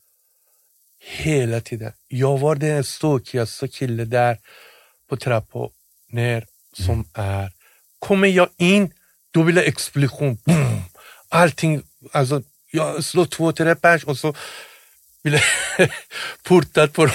[0.99, 1.93] Hela tiden.
[2.07, 4.39] Jag var den stökigaste killen där
[5.09, 5.69] på trappan
[6.09, 7.51] ner som är.
[7.99, 8.93] Kommer jag in,
[9.31, 10.37] då blir det explosion.
[10.45, 10.81] Boom!
[11.29, 14.35] Allting, alltså jag slår två, tre pers och så
[15.23, 15.33] blir
[15.77, 15.91] det
[16.43, 17.09] portat på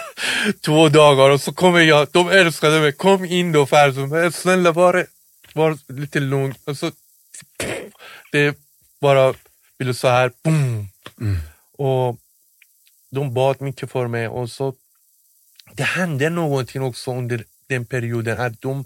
[0.64, 4.72] två dagar och så kommer jag, de älskade mig, kom in då Farzon, Men snälla
[4.72, 5.06] var,
[5.52, 6.54] var lite lugn.
[6.64, 6.90] Och så,
[8.32, 8.58] det
[9.00, 9.34] bara
[9.78, 10.88] blev så här, boom.
[11.20, 11.36] Mm.
[11.72, 12.18] Och
[13.10, 14.74] de bad mycket för mig och så
[15.72, 18.84] det hände någonting också under den perioden att de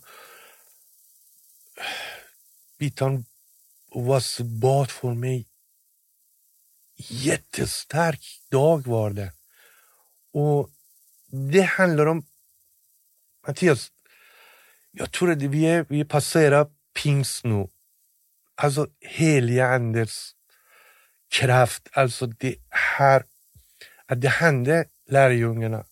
[2.78, 3.24] Bitan
[3.94, 5.46] was bad för mig.
[7.08, 9.32] Jättestark dag var det.
[10.32, 10.70] Och
[11.50, 12.26] det handlar om
[13.46, 13.88] Mattias,
[14.90, 16.66] jag tror att vi, är, vi passerar
[17.02, 17.68] pingst nu.
[18.54, 20.32] Alltså heliga Andes
[21.30, 23.24] kraft, alltså det här
[24.06, 25.84] att det hände lärjungarna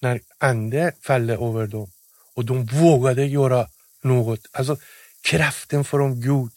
[0.00, 1.90] när ande föll över dem
[2.34, 3.68] och de vågade göra
[4.02, 4.40] något.
[4.52, 4.76] Alltså
[5.20, 6.52] kraften från Gud.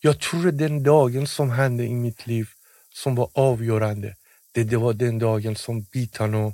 [0.00, 2.48] Jag tror att den dagen som hände i mitt liv
[2.94, 4.14] som var avgörande,
[4.52, 6.52] det, det var den dagen som Bitan och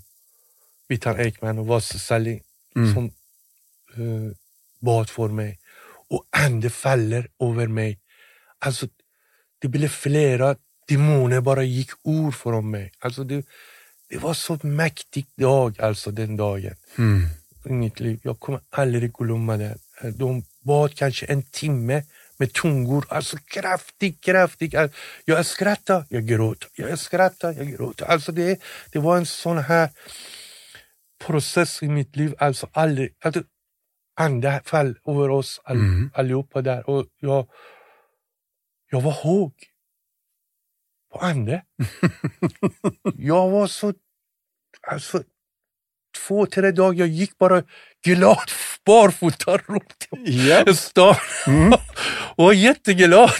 [0.88, 2.40] Bitan Ekman och Vasse Salin
[2.76, 2.94] Mm.
[2.94, 3.04] som
[3.96, 4.36] eh,
[4.80, 5.58] bad för mig.
[6.08, 7.98] Och ande faller över mig.
[8.58, 8.88] Alltså,
[9.58, 10.56] det blev flera
[10.88, 12.92] demoner bara gick ur från mig.
[12.98, 13.44] Alltså det,
[14.08, 17.26] det var så mäktig dag, alltså den dagen Mm.
[17.64, 18.20] i mitt liv.
[18.22, 19.78] Jag kommer aldrig glömma det.
[20.14, 22.04] De bad kanske en timme
[22.40, 24.74] med tungor, alltså kraftigt, kraftigt.
[25.24, 28.06] Jag skrattade, jag gråter, jag skrattade, jag gråter.
[28.06, 28.60] Alltså det,
[28.92, 29.90] det var en sån här
[31.26, 33.42] process i mitt liv, alltså aldrig, alltså,
[34.20, 36.10] ande fall över oss all, Mm.
[36.14, 37.48] allihopa där och jag,
[38.90, 39.52] jag var hög
[41.12, 41.64] på ande.
[43.14, 43.94] jag var så,
[44.82, 45.22] alltså
[46.26, 47.62] två, tre dagar, jag gick bara
[48.04, 48.50] glad
[48.86, 51.14] barfota runt i stan
[51.46, 51.72] Mm.
[52.36, 53.30] och var jätteglad.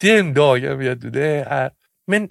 [0.00, 1.70] Den dagen vet du, det är...
[2.06, 2.30] Men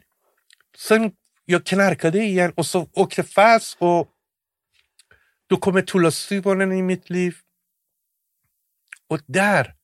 [0.77, 1.11] sen
[1.45, 4.07] jag knarkade igen och så åkte fast och
[5.49, 7.35] då kommer Tulla Syvonen i mitt liv.
[9.09, 9.75] Och där,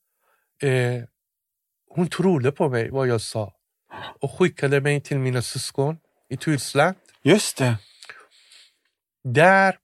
[0.61, 1.03] eh,
[1.89, 3.53] hon trodde på mig, vad jag sa
[4.21, 5.97] och skickade mig till mina syskon
[6.29, 6.95] i Tyskland.
[7.23, 7.77] Just det.
[9.23, 9.77] Där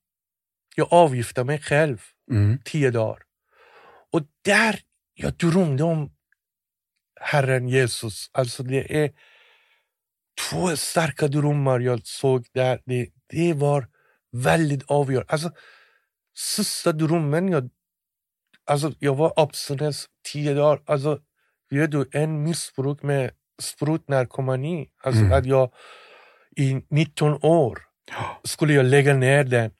[0.75, 2.01] jag avgiftade mig själv
[2.31, 2.59] Mm.
[2.65, 3.19] tio dagar.
[4.11, 4.79] Och där
[5.13, 6.11] jag drömde om
[7.21, 8.29] Herren Jesus.
[8.31, 9.11] Alltså det är
[10.49, 12.81] två starka drömmar jag såg där.
[12.85, 13.87] Det, det var
[14.31, 15.31] väldigt avgörande.
[15.33, 15.51] Alltså,
[16.37, 17.69] sista drömmen, jag,
[18.65, 20.81] alltså, jag var abstinens tio dagar.
[20.85, 21.19] Alltså,
[21.69, 24.89] vet du, en missbruk med sprutnarkomani.
[25.03, 25.33] Alltså Mm.
[25.37, 25.71] att jag
[26.57, 27.81] i 19 år
[28.43, 29.71] skulle jag lägga ner den.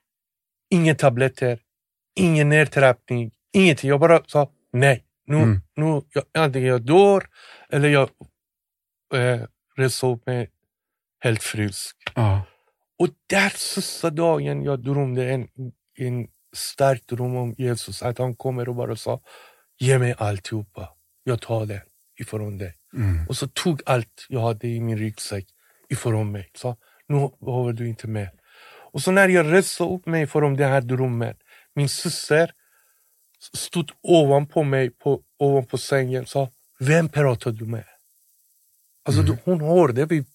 [0.74, 1.60] Inga tabletter,
[2.16, 3.90] ingen nedtrappning, ingenting.
[3.90, 5.04] Jag bara sa nej.
[5.26, 5.62] Nu, Mm.
[5.76, 7.24] nu jag, antingen jag dör
[7.70, 8.10] eller jag
[9.14, 9.42] eh,
[9.78, 10.50] reser upp mig
[11.20, 11.98] helt frisk.
[12.16, 12.42] Ja.
[13.00, 15.48] Och där sista dagen jag drömde en,
[15.98, 19.22] en stark dröm om Jesus, att han kommer och bara sa
[19.80, 20.90] ge mig alltihopa,
[21.24, 21.84] jag tar det
[22.20, 22.74] ifrån dig.
[22.94, 23.28] Mm.
[23.28, 25.46] Och så tog allt jag hade i min ryggsäck
[25.90, 26.50] ifrån mig.
[26.56, 26.76] Så
[27.08, 28.32] nu behöver du inte mer.
[28.94, 31.36] Och så när jag reste upp mig från den här drömmen,
[31.76, 32.52] min syster
[33.54, 37.86] stod ovanpå mig, på, ovanpå sängen och sa, vem pratar du med?
[39.06, 39.38] Alltså Mm.
[39.44, 40.26] hon hörde vi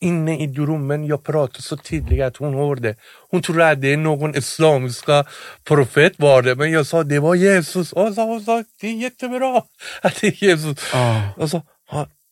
[0.00, 2.96] inne i drömmen, jag pratade så tydligt att hon hörde.
[3.30, 5.24] Hon trodde att det är någon islamiska
[5.64, 7.92] profet var det, men jag sa det var Jesus.
[7.92, 9.62] Och så hon sa, det är jättebra
[10.02, 10.78] att det är Jesus.
[10.92, 11.32] Ja.
[11.36, 11.62] Och, så,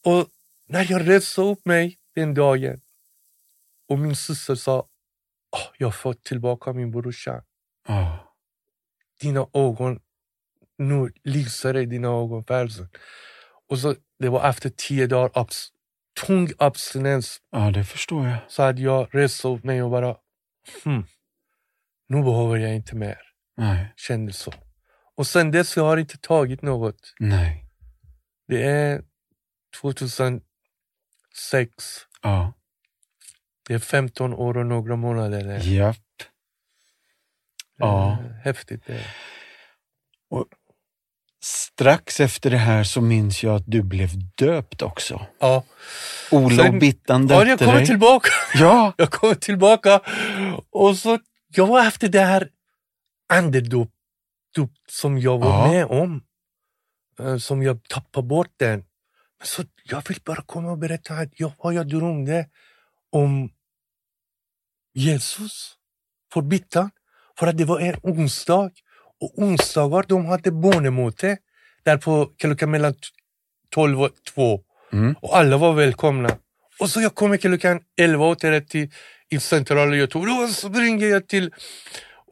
[0.04, 0.26] och
[0.68, 2.80] när jag reste upp mig den dagen
[3.88, 4.84] och min syster sa,
[5.52, 7.42] "Åh, jag har fått tillbaka min brorsa.
[7.88, 8.34] Ja.
[9.20, 10.00] Dina ögon,
[10.78, 12.88] nu lyser det i dina ögon Persson.
[13.68, 15.72] Och så, det var efter tio dagar abs,
[16.26, 18.38] tung abstinens ja, det förstår jag.
[18.48, 20.16] så hade jag rest upp mig och bara,
[20.84, 21.06] hmm,
[22.08, 23.18] nu behöver jag inte mer.
[23.56, 23.92] Nej.
[23.96, 24.52] Kände så.
[25.14, 27.14] Och sen dess jag har jag inte tagit något.
[27.18, 27.64] Nej.
[28.48, 29.02] Det är
[29.80, 30.42] 2006.
[32.22, 32.52] Ja.
[33.68, 35.44] Det är 15 år och några månader.
[35.44, 35.96] Det är Japp.
[37.78, 38.18] Ja.
[38.44, 38.82] häftigt.
[38.86, 38.94] Det.
[38.94, 39.06] är.
[41.40, 45.26] Strax efter det här så minns jag att du blev döpt också.
[45.40, 45.64] Ja.
[46.30, 47.86] Ola Sen- och Bittan ja, jag döpte kommer dig.
[47.86, 48.30] tillbaka.
[48.54, 48.92] Ja.
[48.98, 50.00] Jag kommer tillbaka.
[50.70, 52.48] Och så, jag var efter det här
[53.32, 53.90] andedop
[54.54, 55.72] dop som jag var Ja.
[55.72, 56.22] med om.
[57.20, 58.78] eh, Som jag tappade bort den.
[59.38, 62.48] Men så jag vill bara komma och berätta att jag, vad jag drömde
[63.10, 63.50] om
[64.94, 65.72] Jesus
[66.32, 66.90] för Bittan.
[67.38, 68.70] För att det var en onsdag.
[69.20, 71.36] Och onsdagar de hade barnemöte
[71.84, 73.00] där på klockan mellan t-
[73.70, 74.60] 12 och 2.
[74.92, 75.14] Mm.
[75.22, 76.36] Och alla var välkomna.
[76.80, 78.90] Och så jag kommer klockan 11.30
[79.30, 80.32] i centrala Göteborg.
[80.32, 81.50] Och så springer jag till...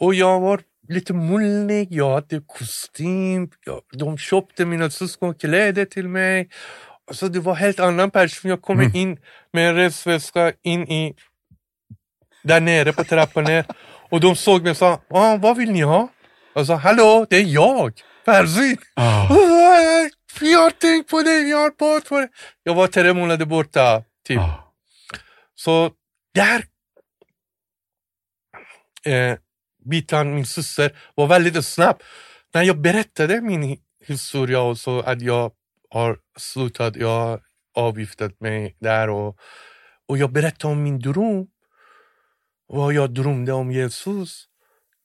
[0.00, 3.50] Och jag var lite mullig, jag hade kostym.
[3.66, 6.48] Jag, de köpte mina syskon kläder till mig.
[7.08, 8.50] Alltså det var helt annan person.
[8.50, 8.96] Jag kommer Mm.
[8.96, 9.18] in
[9.52, 11.14] med en resväska in i...
[12.46, 13.64] Där nere på trappan ner.
[14.10, 16.08] Och de såg mig och sa, ah, vad vill ni ha?
[16.54, 17.92] Jag sa, hallå, det är jag,
[18.24, 18.76] Percy.
[18.94, 19.28] Ja.
[20.40, 22.28] Jag har tänkt på det, jag har för det.
[22.62, 24.36] Jag var tre månader borta, typ.
[24.36, 24.74] Ja.
[25.54, 25.90] Så
[26.34, 26.64] där...
[29.12, 29.36] Eh,
[29.90, 32.02] Bitan, min syster, var väldigt snabb.
[32.54, 35.52] När jag berättade min hi- historia och så att jag
[35.90, 37.40] har slutat, jag har
[37.74, 39.36] avgiftat mig där och,
[40.08, 41.46] och jag berättade om min dröm.
[42.68, 44.44] Vad jag drömde om Jesus.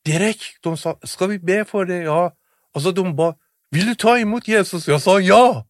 [0.05, 1.97] Direkt, de sa, ska vi be för det?
[1.97, 2.33] Ja.
[2.73, 3.35] Och så de bara,
[3.71, 4.87] vill du ta emot Jesus?
[4.87, 5.67] Jag sa ja.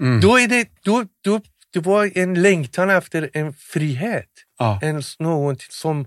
[0.00, 0.20] Mm.
[0.20, 1.40] Då är det, då, då,
[1.72, 4.30] det var en längtan efter en frihet.
[4.58, 4.78] Ja.
[4.82, 6.06] En, något som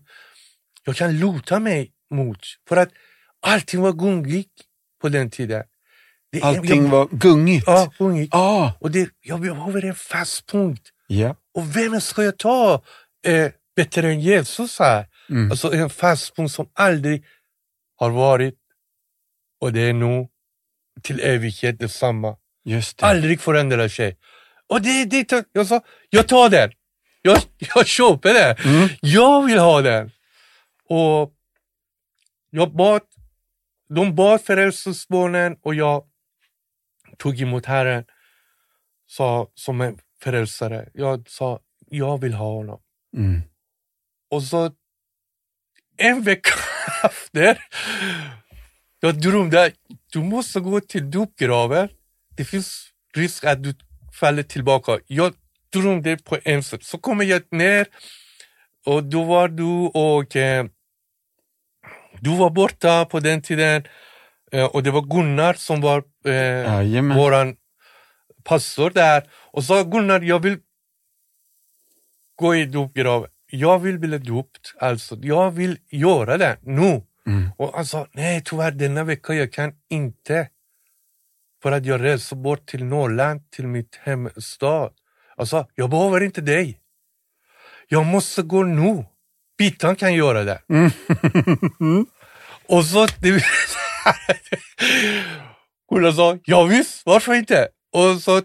[0.86, 2.40] jag kan luta mig mot.
[2.68, 2.90] För att
[3.42, 4.62] allting var gungigt
[5.02, 5.64] på den tiden.
[6.32, 7.64] Det, Allting jag, var gungigt.
[7.68, 8.34] Ja, gungigt.
[8.34, 8.74] Ja.
[8.80, 10.90] Och det, jag behöver en fast punkt.
[11.08, 11.36] Ja.
[11.54, 12.82] Och vem ska jag ta
[13.26, 15.06] eh, bättre än Jesus här?
[15.30, 15.52] Mm.
[15.52, 17.26] Alltså en fast punkt som aldrig
[17.96, 18.56] har varit
[19.62, 20.28] och det är nu
[21.02, 22.38] till evighet detsamma.
[22.66, 23.06] Just det.
[23.06, 24.18] Aldrig förändrar sig.
[24.68, 26.72] Och det, det, jag sa, jag tar den.
[27.22, 27.38] Jag,
[27.76, 28.56] jag köper den.
[28.76, 28.90] Mm.
[29.02, 30.12] Jag vill ha den.
[30.90, 31.34] Och
[32.50, 33.02] jag bad,
[33.90, 36.04] de bad frälsningsbarnen och jag
[37.18, 38.06] tog emot Herren
[39.08, 40.90] sa, som en frälsare.
[40.94, 41.60] Jag sa,
[41.90, 42.80] jag vill ha honom.
[43.18, 43.42] Mm.
[44.30, 44.72] Och så
[45.98, 46.54] en vecka
[47.04, 47.66] efter,
[49.00, 49.72] jag drömde
[50.12, 51.90] du måste gå till dopgraven.
[52.38, 53.74] Det finns risk att du
[54.20, 55.00] faller tillbaka.
[55.08, 55.34] Jag
[55.74, 56.84] drömde på en sätt.
[56.84, 57.88] Så kommer jag ner
[58.86, 59.64] och då var du
[59.94, 60.66] och eh,
[62.20, 63.84] du var borta på den tiden
[64.52, 67.56] eh, och det var Gunnar som var eh, våran
[68.44, 70.58] pastor där och sa Gunnar, jag vill
[72.36, 73.30] gå i dopgraven.
[73.52, 75.18] Jag vill bli döpt, alltså.
[75.22, 77.02] Jag vill göra det nu.
[77.28, 77.50] Mm.
[77.58, 80.50] Och han sa, nej tyvärr denna vecka jag kan inte.
[81.64, 84.92] För att jag reser bort till Norrland, till mitt hemstad.
[85.38, 86.80] Alltså, jag behöver inte dig.
[87.88, 89.06] Jag måste gå nu.
[89.58, 90.62] Bittan kan göra det.
[92.68, 93.08] Och så...
[93.22, 93.44] Det,
[95.92, 97.68] Gunnar sa, ja visst, varför inte?
[97.94, 98.42] Och så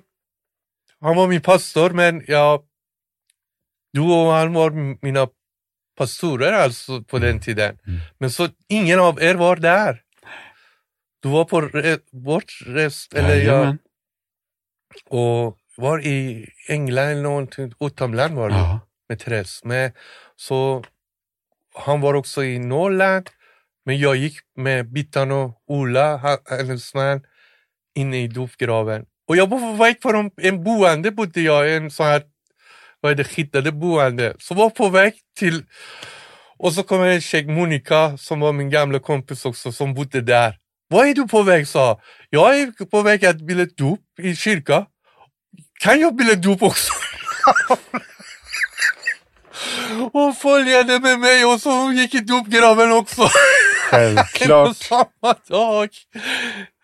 [1.01, 2.63] han var min pastor, men jag,
[3.95, 4.71] du och han var
[5.05, 5.29] mina
[5.99, 7.79] pastorer alltså på den tiden.
[7.87, 8.01] Mm.
[8.19, 10.01] Men så ingen av er var där.
[11.23, 13.77] Du var på re, vårt rest, eller jag,
[15.09, 18.81] och var i England eller någonting, utomland var det Ja.
[19.09, 19.61] med Therese.
[19.65, 19.93] Men,
[20.37, 20.85] så
[21.75, 23.31] han var också i Norrland,
[23.85, 27.23] men jag gick med Bittan och Ola, hennes man,
[27.95, 29.07] inne i dopgraven.
[29.29, 32.23] Och jag var på väg från en boende, bodde jag, en sån här,
[33.05, 34.35] vad är det, skyddade boende.
[34.39, 35.65] Så var på väg till,
[36.59, 40.57] och så kom en tjej, Monica, som var min gamla kompis också, som bodde där.
[40.89, 41.69] Var är du på väg?
[41.69, 42.01] sa
[42.31, 42.59] jag.
[42.61, 44.87] är på väg att bilda dop i kyrka.
[45.81, 46.93] Kan jag bilda dop också?
[50.13, 53.29] Hon följde med mig och så hon gick i dopgraven också.
[53.91, 54.77] Självklart.
[54.91, 55.89] samma dag.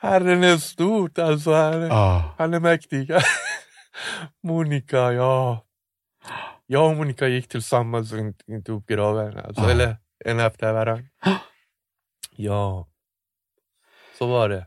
[0.00, 1.52] Herren är stort alltså.
[1.52, 2.34] Han, Ja.
[2.38, 3.10] han är mäktig.
[4.46, 5.64] Monica, ja.
[6.66, 8.16] Jag och Monica gick tillsammans i
[8.46, 9.38] i dopgraven.
[9.38, 9.70] Alltså, Ja.
[9.70, 11.04] Eller en efter varandra.
[12.36, 12.88] Ja.
[14.18, 14.66] Så var det.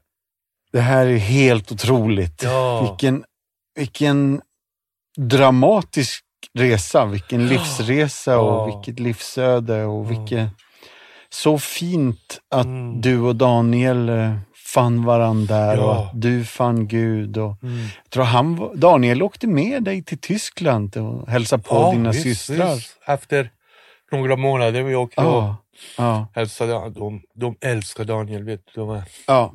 [0.71, 2.43] Det här är helt otroligt.
[2.43, 2.81] Ja.
[2.81, 3.25] Vilken,
[3.75, 4.41] vilken
[5.17, 6.23] dramatisk
[6.53, 8.65] resa, vilken livsresa och Ja.
[8.65, 10.19] vilket livsöde och Mm.
[10.19, 10.49] vilket...
[11.29, 13.01] Så fint att Mm.
[13.01, 14.37] du och Daniel eh,
[14.73, 16.05] fann varandra och Ja.
[16.13, 17.37] att du fann Gud.
[17.37, 17.85] Och Mm.
[18.09, 22.75] tror han, Daniel åkte med dig till Tyskland och hälsade på dina visst, systrar.
[22.75, 22.97] visst.
[23.07, 23.49] Efter
[24.11, 25.55] några månader vi åkte och Ja,
[25.97, 26.71] ja, hälsade.
[26.89, 28.81] De, de älskar Daniel, vet du.
[28.81, 29.53] De ja.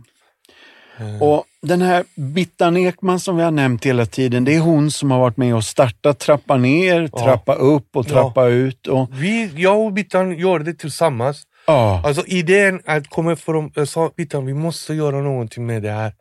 [0.99, 4.91] eh, Och den här Bittan Ekman som vi har nämnt hela tiden, det är hon
[4.91, 7.19] som har varit med och startat Trappa ner, Ja.
[7.25, 8.87] Trappa upp och Trappa ut.
[8.87, 11.43] Och, vi, jag och Bittan gjorde det tillsammans.
[11.69, 15.93] Ja, Alltså idén att komma från, jag sa Bittan vi måste göra någonting med det
[15.93, 16.14] här.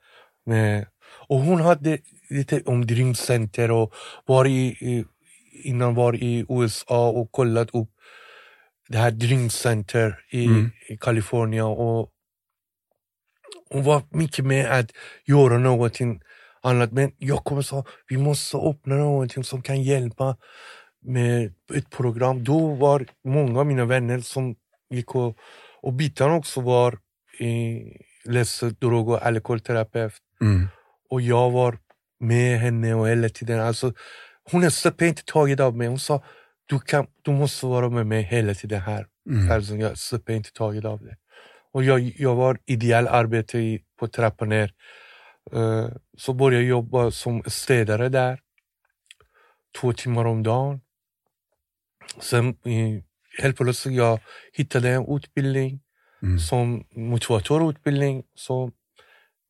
[0.46, 0.88] Med,
[1.30, 3.94] och hon hade lite om Dream Center och
[4.28, 5.06] var i,
[5.64, 7.90] innan var i USA och kollat upp
[8.90, 10.72] det här Dream Center i, Mm.
[10.90, 12.12] i Kalifornien och
[13.72, 14.92] hon var mycket med att
[15.28, 16.22] göra någonting
[16.64, 16.94] annat.
[16.94, 20.38] Men jag kommer säga, vi måste öppna någonting som kan hjälpa
[21.06, 22.44] med ett program.
[22.44, 24.56] Då var många av mina vänner som
[24.90, 25.38] gick och,
[25.82, 27.00] och Bittan också var
[27.40, 27.82] i,
[28.26, 30.14] läste drog och alkoholterapeut.
[30.42, 30.68] mm,
[31.10, 31.78] Och jag var
[32.20, 33.60] med henne och hela tiden.
[33.60, 33.94] Alltså,
[34.52, 35.88] hon släppte inte taget av mig.
[35.88, 36.24] Hon sa,
[36.66, 39.08] du, kan, du måste vara med mig hela tiden här.
[39.30, 41.18] mm, Alltså, jag släpper inte taget av det.
[41.72, 44.74] Och jag, jag var ideell arbete i, på trappan ner.
[45.54, 48.40] Eh, så började jag jobba som städare där.
[49.82, 50.82] Två timmar om dagen.
[52.20, 53.04] Sen eh,
[53.38, 54.20] helt plötsligt jag
[54.54, 55.80] hittade en utbildning
[56.24, 56.40] mm.
[56.40, 58.24] som motivatorutbildning.
[58.36, 58.72] Så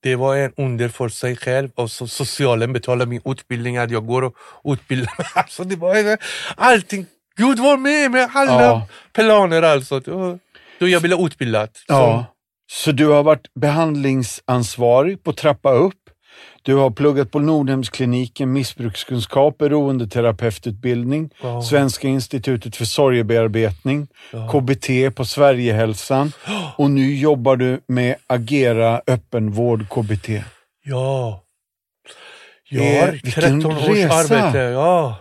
[0.03, 4.05] det var en under för sig själv och så socialen betalade min utbildning att jag
[4.07, 4.35] går och
[4.65, 5.27] utbildar mig.
[5.35, 6.17] Alltså det var
[6.55, 7.05] allting.
[7.35, 8.87] Gud var med med alla Ja.
[9.13, 9.99] planer alltså.
[10.79, 11.69] Då, jag blev utbildad.
[11.73, 12.25] Så- Ja.
[12.69, 16.06] Så du har varit behandlingsansvarig på Trappa upp.
[16.67, 21.61] Du har pluggat på Nordhemskliniken, missbrukskunskap, beroendeterapeututbildning, Ja.
[21.61, 24.47] Svenska institutet för sorgebearbetning, Ja.
[24.51, 26.31] KBT på Sverigehälsan
[26.77, 30.29] och nu jobbar du med Agera öppenvård KBT.
[30.83, 31.43] Ja.
[32.69, 34.13] Jag Eh, har vilken 13 års resa.
[34.35, 34.57] arbete.
[34.59, 35.17] Ja.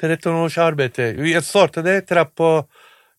[0.00, 1.02] 13 års arbete.
[1.02, 2.64] Jag startade trappa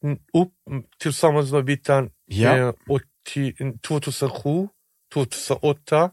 [0.03, 2.57] mm, upp mm, tillsammans med Bittan Ja.
[2.57, 4.67] eh, 80, 2007,
[5.13, 6.09] 2008.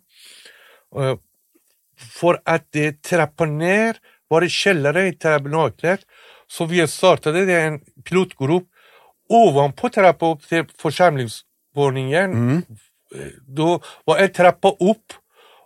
[2.11, 3.97] För att det trappa ner
[4.29, 6.01] var i källare i tabernaklet.
[6.47, 8.69] Så vi startade en pilotgrupp
[9.29, 12.33] ovanpå trappa upp till församlingsvåningen.
[12.33, 12.63] Mm.
[13.47, 15.13] Då var en trappa upp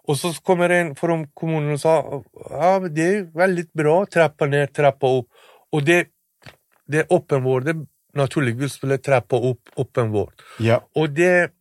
[0.06, 4.66] och så kommer en från kommunen och sa ja, det är väldigt bra, trappa ner,
[4.66, 5.26] trappa upp.
[5.72, 6.06] Och det,
[6.86, 10.32] det är öppenvård, det naturligtvis skulle trappa upp öppenvård.
[10.58, 10.88] Ja.
[10.94, 11.52] Och det,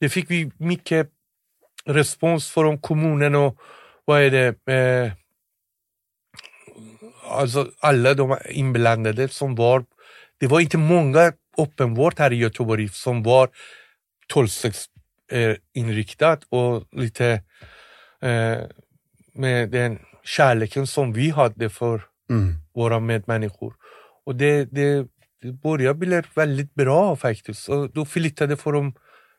[0.00, 1.10] det fick vi mycket
[1.88, 3.56] respons från kommunen och
[4.04, 5.12] vad är det, eh,
[7.30, 9.84] alltså alla de inblandade som var,
[10.40, 13.48] det var inte många öppenvård här i Göteborg som var
[14.34, 14.88] 12-6
[15.32, 17.42] eh, och lite
[18.22, 18.58] eh,
[19.34, 22.54] med den kärleken som vi hade för Mm.
[22.74, 23.74] våra medmänniskor.
[24.26, 25.06] Och det, det,
[25.42, 27.68] det började bli väldigt bra faktiskt.
[27.68, 28.94] Och då flyttade från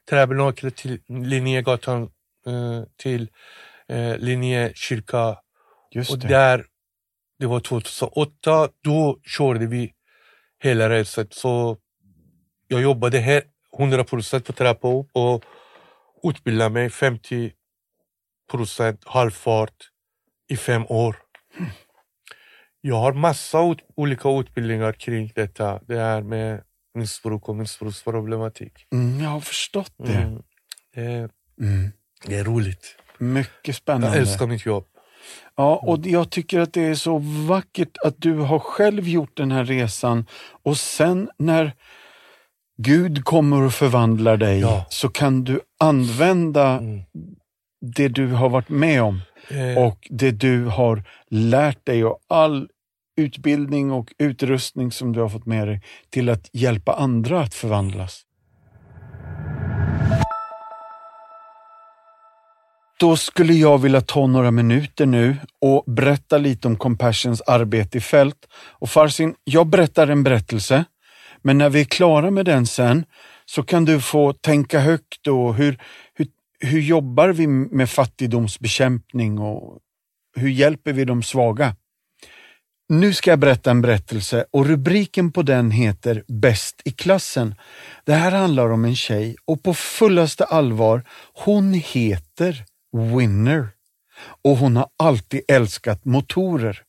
[0.09, 2.09] Träbernaklet till Linnégatan
[2.97, 3.29] till
[3.87, 5.37] eh, Linnégkyrka.
[5.91, 6.27] Just Och det.
[6.27, 6.65] där,
[7.39, 9.93] det var 2008, då körde vi
[10.63, 11.33] hela racet.
[11.33, 11.77] Så
[12.67, 13.43] jag jobbade här
[13.77, 15.43] 100% på trappa upp och
[16.23, 17.51] utbildade mig 50
[19.05, 19.89] halvfart
[20.49, 21.15] i fem år.
[22.81, 25.79] Jag har massa ut, olika utbildningar kring detta.
[25.87, 26.63] Det här med
[26.93, 28.73] missbruk och missbruksproblematik.
[28.91, 30.13] Mm, jag har förstått det.
[30.13, 30.43] Mm.
[30.93, 31.29] Det,
[31.61, 31.91] Mm.
[32.25, 32.95] Det är roligt.
[33.17, 34.07] Mycket spännande.
[34.07, 34.85] Jag älskar mitt jobb.
[35.55, 37.17] Ja, och jag tycker att det är så
[37.47, 40.25] vackert att du har själv gjort den här resan
[40.63, 41.71] och sen när
[42.77, 44.85] Gud kommer och förvandlar dig Ja.
[44.89, 47.01] så kan du använda Mm.
[47.95, 52.67] det du har varit med om Eh, och det du har lärt dig och all
[53.17, 58.21] utbildning och utrustning som du har fått med dig till att hjälpa andra att förvandlas.
[62.99, 68.01] Då skulle jag vilja ta några minuter nu och berätta lite om Compassions arbete i
[68.01, 68.47] fält.
[68.53, 70.85] Och Farsin, jag berättar en berättelse,
[71.41, 73.05] men när vi är klara med den sen
[73.45, 75.81] så kan du få tänka högt och hur,
[76.13, 76.27] hur,
[76.59, 79.77] hur jobbar vi med fattigdomsbekämpning och
[80.35, 81.75] hur hjälper vi de svaga?
[82.89, 87.55] Nu ska jag berätta en berättelse och rubriken på den heter Bäst i klassen.
[88.05, 92.65] Det här handlar om en tjej och på fullaste allvar, hon heter
[92.97, 93.69] Winner
[94.43, 96.81] och hon har alltid älskat motorer.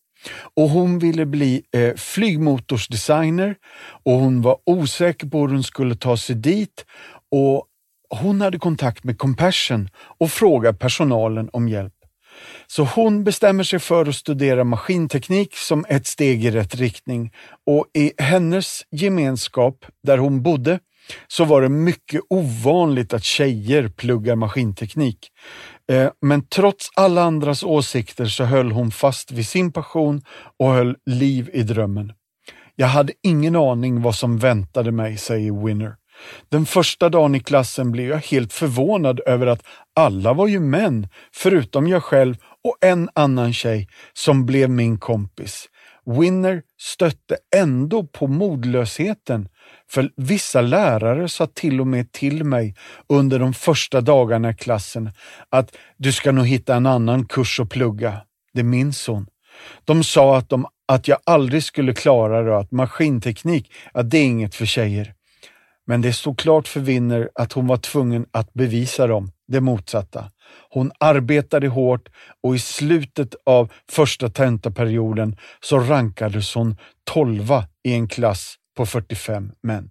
[0.54, 3.56] Och hon ville bli eh, flygmotorsdesigner
[4.02, 6.84] och hon var osäker på hur hon skulle ta sig dit
[7.30, 7.66] och
[8.10, 9.88] hon hade kontakt med Compassion
[10.18, 11.94] och frågade personalen om hjälp.
[12.66, 17.32] Så hon bestämmer sig för att studera maskinteknik som ett steg i rätt riktning
[17.66, 20.78] och i hennes gemenskap där hon bodde
[21.28, 25.28] så var det mycket ovanligt att tjejer pluggar maskinteknik.
[25.92, 30.22] Eh, men trots alla andras åsikter så höll hon fast vid sin passion
[30.58, 32.12] och höll liv i drömmen.
[32.74, 35.96] Jag hade ingen aning vad som väntade mig, säger Winner.
[36.48, 39.62] Den första dagen i klassen blev jag helt förvånad över att
[39.96, 42.34] alla var ju män, förutom jag själv
[42.64, 45.66] och en annan tjej som blev min kompis.
[46.06, 49.48] Winner stötte ändå på modlösheten,
[49.90, 52.74] för vissa lärare sa till och med till mig
[53.08, 55.10] under de första dagarna i klassen
[55.48, 58.20] att du ska nog hitta en annan kurs att plugga.
[58.52, 59.26] Det minns hon.
[59.84, 64.18] De sa att, de, att jag aldrig skulle klara det och att maskinteknik, att det
[64.18, 65.14] är inget för tjejer.
[65.86, 70.30] Men det stod klart för Winner att hon var tvungen att bevisa dem det motsatta.
[70.70, 72.08] Hon arbetade hårt
[72.42, 79.52] och i slutet av första tentaperioden så rankades hon tolva i en klass på 45
[79.62, 79.90] män.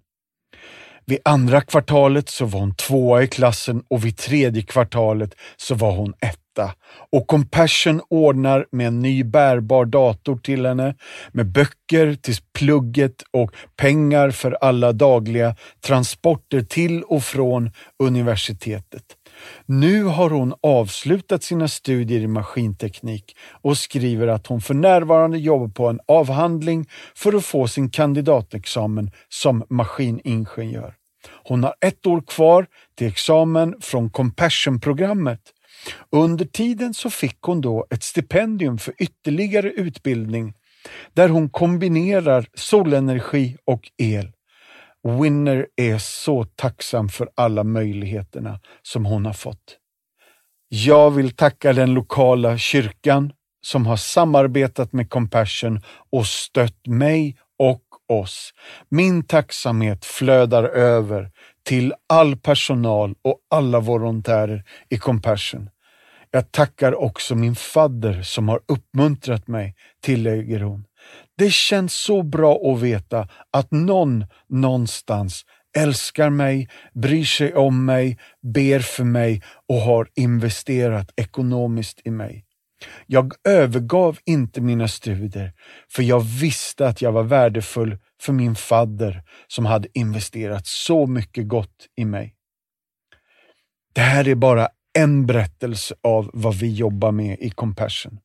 [1.06, 5.92] Vid andra kvartalet så var hon tvåa i klassen och vid tredje kvartalet så var
[5.92, 6.74] hon etta.
[7.12, 10.94] Och Compassion ordnar med en ny bärbar dator till henne,
[11.32, 19.04] med böcker till plugget och pengar för alla dagliga transporter till och från universitetet.
[19.66, 25.68] Nu har hon avslutat sina studier i maskinteknik och skriver att hon för närvarande jobbar
[25.68, 30.94] på en avhandling för att få sin kandidatexamen som maskiningenjör.
[31.44, 35.40] Hon har ett år kvar till examen från Compassion-programmet.
[36.12, 40.54] Under tiden så fick hon då ett stipendium för ytterligare utbildning
[41.14, 44.32] där hon kombinerar solenergi och el.
[45.08, 49.76] Winner är så tacksam för alla möjligheterna som hon har fått.
[50.68, 53.32] Jag vill tacka den lokala kyrkan
[53.62, 55.80] som har samarbetat med Compassion
[56.12, 58.52] och stött mig och oss.
[58.88, 61.30] Min tacksamhet flödar över
[61.62, 65.70] till all personal och alla volontärer i Compassion.
[66.30, 70.84] Jag tackar också min fadder som har uppmuntrat mig, tillägger hon.
[71.40, 75.44] Det känns så bra att veta att någon någonstans
[75.76, 82.44] älskar mig, bryr sig om mig, ber för mig och har investerat ekonomiskt i mig.
[83.06, 85.52] Jag övergav inte mina studier,
[85.88, 91.48] för jag visste att jag var värdefull för min fadder som hade investerat så mycket
[91.48, 92.34] gott i mig.
[93.92, 94.68] Det här är bara
[94.98, 98.18] en berättelse av vad vi jobbar med i Compassion.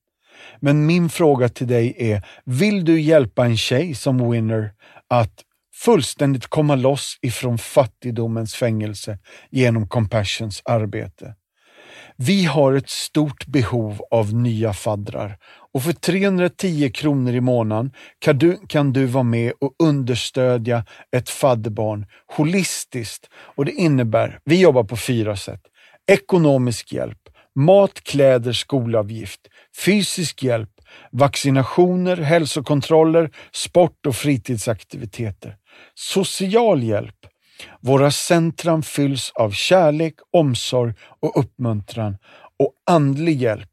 [0.59, 4.71] Men min fråga till dig är, vill du hjälpa en tjej som Winner
[5.09, 5.33] att
[5.75, 9.19] fullständigt komma loss ifrån fattigdomens fängelse
[9.49, 11.35] genom Compassions arbete?
[12.17, 15.37] Vi har ett stort behov av nya faddrar
[15.73, 21.29] och för 310 kronor i månaden kan du, kan du vara med och understödja ett
[21.29, 22.05] fadderbarn
[22.37, 23.29] holistiskt.
[23.33, 25.61] Och det innebär, vi jobbar på fyra sätt.
[26.07, 27.19] Ekonomisk hjälp,
[27.55, 29.41] mat, kläder, skolavgift,
[29.77, 30.69] fysisk hjälp,
[31.11, 35.55] vaccinationer, hälsokontroller, sport och fritidsaktiviteter.
[35.95, 37.15] Social hjälp.
[37.81, 42.17] Våra centrum fylls av kärlek, omsorg och uppmuntran
[42.59, 43.69] och andlig hjälp.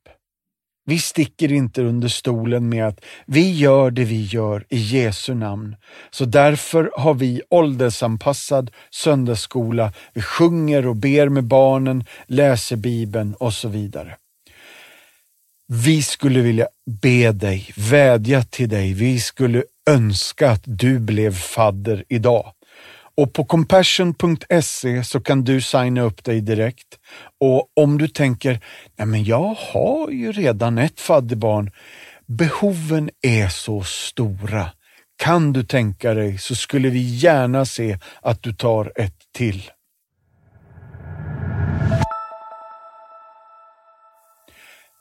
[0.85, 5.77] Vi sticker inte under stolen med att vi gör det vi gör i Jesu namn.
[6.11, 9.93] Så därför har vi åldersanpassad söndagsskola.
[10.15, 14.17] Vi sjunger och ber med barnen, läser Bibeln och så vidare.
[15.75, 16.67] Vi skulle vilja
[17.03, 18.93] be dig, vädja till dig.
[18.93, 22.53] Vi skulle önska att du blev fadder idag.
[23.17, 26.99] Och på compassion.se så kan du signa upp dig direkt.
[27.41, 28.61] Och om du tänker,
[28.99, 31.71] nej men jag har ju redan ett fadderbarn.
[32.27, 34.71] Behoven är så stora.
[35.17, 39.71] Kan du tänka dig så skulle vi gärna se att du tar ett till.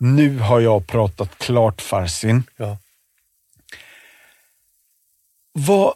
[0.03, 2.43] Nu har jag pratat klart Farsin.
[2.57, 2.77] Ja.
[5.51, 5.93] Vad,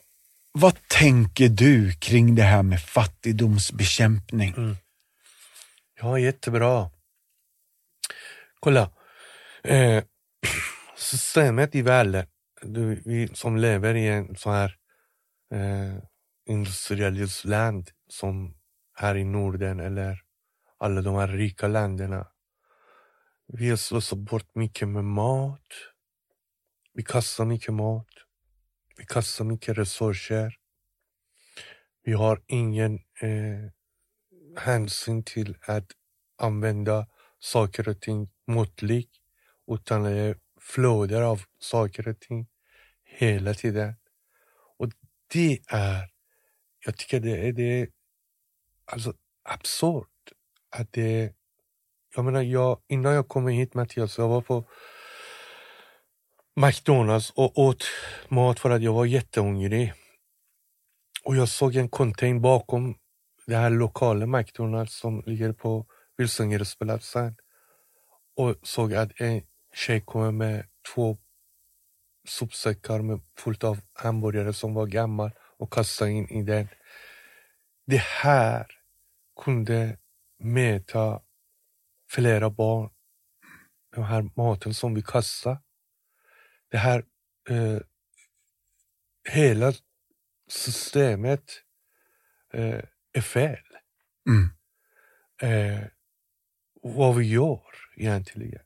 [0.51, 4.53] vad tänker du kring det här med fattigdomsbekämpning?
[4.57, 4.75] Mm.
[5.99, 6.89] Ja, jättebra.
[8.59, 8.89] Kolla.
[9.63, 10.03] Eh,
[10.97, 12.27] systemet i världen,
[12.61, 14.75] du, vi som lever i en sån här
[15.53, 15.97] eh,
[16.45, 18.55] industrialistiskt land som
[18.93, 20.21] här i Norden eller
[20.77, 22.27] alla de här rika länderna.
[23.47, 25.67] Vi har slösat bort mycket med mat.
[26.93, 28.07] Vi kastar mycket mat.
[28.97, 30.55] Vi kastar mycket resurser.
[32.03, 33.71] Vi har ingen eh,
[34.57, 35.91] hänsyn till att
[36.37, 37.07] använda
[37.39, 39.15] saker och ting måttligt,
[39.67, 42.47] utan det är flöden av saker och ting
[43.03, 43.95] hela tiden.
[44.77, 44.91] Och
[45.33, 46.11] det är,
[46.85, 47.89] jag tycker det är, det är
[48.85, 50.31] alltså absurt
[50.69, 51.33] att det
[52.15, 54.65] jag menar, jag, innan jag kom hit Mattias, jag var på
[56.55, 57.83] McDonalds och åt
[58.27, 59.93] mat för att jag var jättehungrig.
[61.23, 62.95] Och jag såg en container bakom
[63.47, 65.85] det här lokala McDonalds som ligger på
[66.17, 67.35] Vilsengresplatsen
[68.35, 69.41] och såg att en
[69.73, 71.17] tjej kommer med två
[72.27, 76.67] sopsäckar med fullt av hamburgare som var gammal och kastade in i den.
[77.85, 78.67] Det här
[79.43, 79.97] kunde
[80.39, 81.21] mäta
[82.09, 82.89] flera barn.
[83.95, 85.57] Den här maten som vi kastar.
[86.69, 87.05] Det här
[87.49, 87.79] eh,
[89.29, 89.73] hela
[90.47, 91.43] systemet
[92.53, 92.81] eh,
[93.13, 93.63] är fel.
[94.29, 94.49] Mm.
[95.41, 95.87] Eh,
[96.81, 97.61] vad vi gör
[97.95, 98.61] egentligen.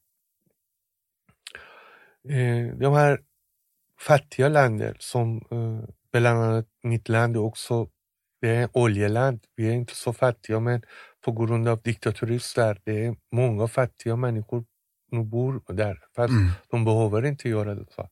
[2.30, 3.24] Eh, de här
[4.00, 7.90] fattiga länder som eh, bland annat mitt land också,
[8.42, 9.48] det är oljeland.
[9.56, 10.82] Vi är inte så fattiga men
[11.36, 14.66] på grund av diktaturism där, det är många fattiga människor
[15.10, 16.52] som bor där fast Mm.
[16.70, 17.86] de behöver inte göra det.
[17.92, 18.10] Så.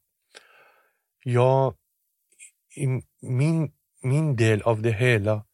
[1.23, 1.75] Jag,
[2.75, 2.87] i
[3.21, 3.71] min,
[4.03, 5.45] min del av det hela,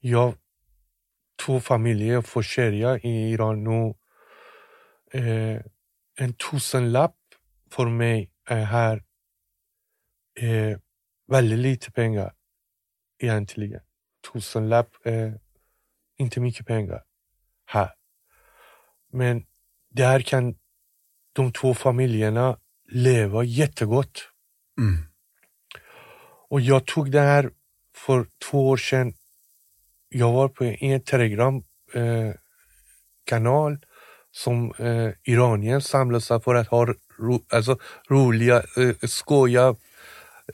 [0.00, 0.34] jag
[1.46, 3.94] två familjer försörja i Iran nu.
[5.20, 5.62] Eh,
[6.18, 7.16] en tusenlapp
[7.70, 9.04] för mig är här
[10.40, 10.78] eh,
[11.26, 12.34] väldigt lite pengar
[13.18, 13.80] egentligen.
[14.32, 15.40] Tusenlapp är
[16.18, 17.02] inte mycket pengar
[17.66, 17.90] här.
[19.12, 19.46] Men
[19.90, 20.54] där kan
[21.32, 22.58] de två familjerna
[22.88, 24.28] leva jättegott.
[24.78, 25.02] Mm.
[26.48, 27.50] Och jag tog det här
[27.96, 29.14] för två år sedan.
[30.08, 32.34] Jag var på en telegram eh,
[34.30, 36.86] som eh, Iranien samlade sig för att ha
[37.18, 39.76] ro, alltså, roliga, eh, skoja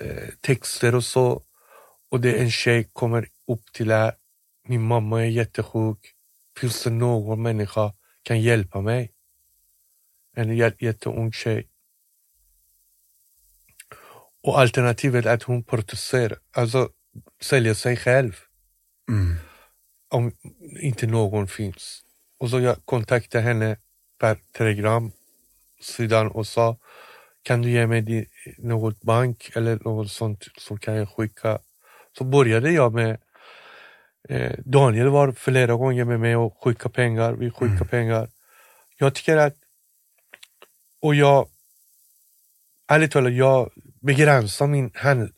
[0.00, 1.42] eh, texter och så.
[2.10, 4.12] Och det är en tjej kommer upp till det
[4.70, 6.14] min mamma är jättesjuk.
[6.60, 7.92] Finns det någon människa
[8.22, 9.12] kan hjälpa mig?
[10.36, 11.68] En jätteung tjej.
[14.42, 16.88] Och alternativet är att hon protesterar, alltså
[17.40, 18.36] säljer sig själv.
[19.08, 19.36] Mm.
[20.08, 20.32] Om
[20.80, 22.04] inte någon finns.
[22.38, 23.76] Och så jag kontaktade henne
[24.18, 25.12] per telegram
[25.80, 26.78] sidan och sa
[27.42, 31.58] kan du ge mig något bank eller något sånt så kan jag skicka.
[32.18, 33.20] Så började jag med
[34.28, 37.32] Eh, Daniel var flera gånger med mig och skickade pengar.
[37.32, 37.88] Vi skickade mm.
[37.88, 38.28] pengar.
[38.98, 39.56] Jag tycker att,
[41.02, 41.48] och jag,
[42.88, 45.32] ärligt talat, jag begränsar min hand,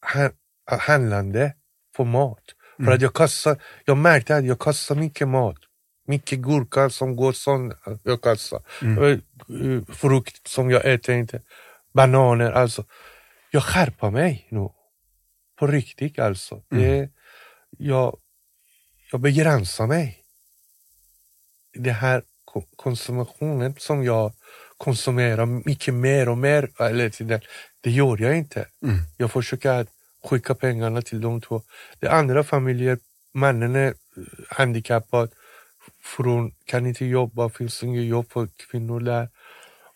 [0.00, 0.32] hand,
[0.66, 1.54] handlande
[1.96, 2.44] på mat.
[2.78, 2.86] Mm.
[2.86, 5.58] För att jag kastar, jag märkte att jag kastar mycket mat.
[6.06, 8.62] Mycket gurka som går sån, jag kastar.
[8.82, 9.04] Mm.
[9.04, 11.42] Eh, frukt som jag äter inte.
[11.92, 12.84] Bananer, alltså.
[13.50, 14.68] Jag skärper mig nu.
[15.58, 16.62] På riktigt alltså.
[16.72, 16.84] Mm.
[16.84, 17.10] Det,
[17.70, 18.16] jag,
[19.12, 20.24] jag begränsar mig.
[21.72, 22.22] Det här
[22.76, 24.32] konsumtionen som jag
[24.76, 27.42] konsumerar mycket mer och mer, eller det,
[27.80, 28.66] det gör jag inte.
[28.82, 28.98] Mm.
[29.16, 29.86] Jag försöker
[30.24, 31.62] skicka pengarna till de två.
[31.98, 32.98] Det andra familjer,
[33.34, 33.94] mannen är
[34.48, 35.30] handikappad,
[36.02, 39.28] frun kan inte jobba, finns inget jobb för kvinnor där.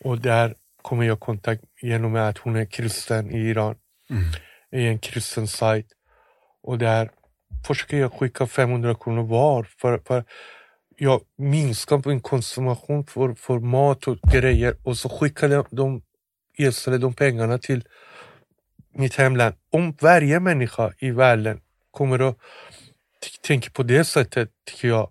[0.05, 3.77] Och där kommer jag i kontakt genom att hon är kristen i Iran.
[4.11, 4.25] Mm.
[4.73, 5.87] I en kristen sajt.
[6.63, 7.11] Och där
[7.67, 9.65] försöker jag skicka 500 kronor var.
[9.79, 10.25] För, för
[10.97, 14.77] jag minskar min konsumtion för, för mat och grejer.
[14.83, 16.03] Och så skickar jag de,
[16.59, 17.85] istället de pengarna till
[18.95, 19.55] mitt hemland.
[19.73, 21.61] Om varje människa i världen
[21.91, 22.37] kommer att
[23.43, 25.11] tänka på det sättet, tycker jag,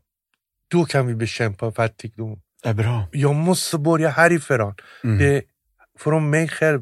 [0.67, 2.41] då kan vi bekämpa fattigdom.
[2.63, 3.07] Det är bra.
[3.11, 4.75] Jag måste börja härifrån.
[5.03, 5.17] Mm.
[5.17, 5.43] Det är
[5.99, 6.81] från mig själv,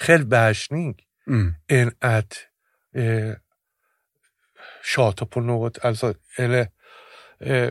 [0.00, 0.96] självbehärskning
[1.28, 1.54] Mm.
[1.68, 2.32] än att
[2.94, 3.34] eh,
[4.84, 6.68] tjata på något, alltså, eller
[7.40, 7.70] eh,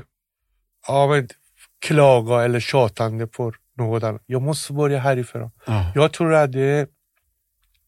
[0.88, 1.28] ja, men,
[1.80, 4.22] klaga eller tjatande på något annat.
[4.26, 5.52] Jag måste börja härifrån.
[5.66, 5.92] Ja.
[5.96, 6.88] Jag tror att det är,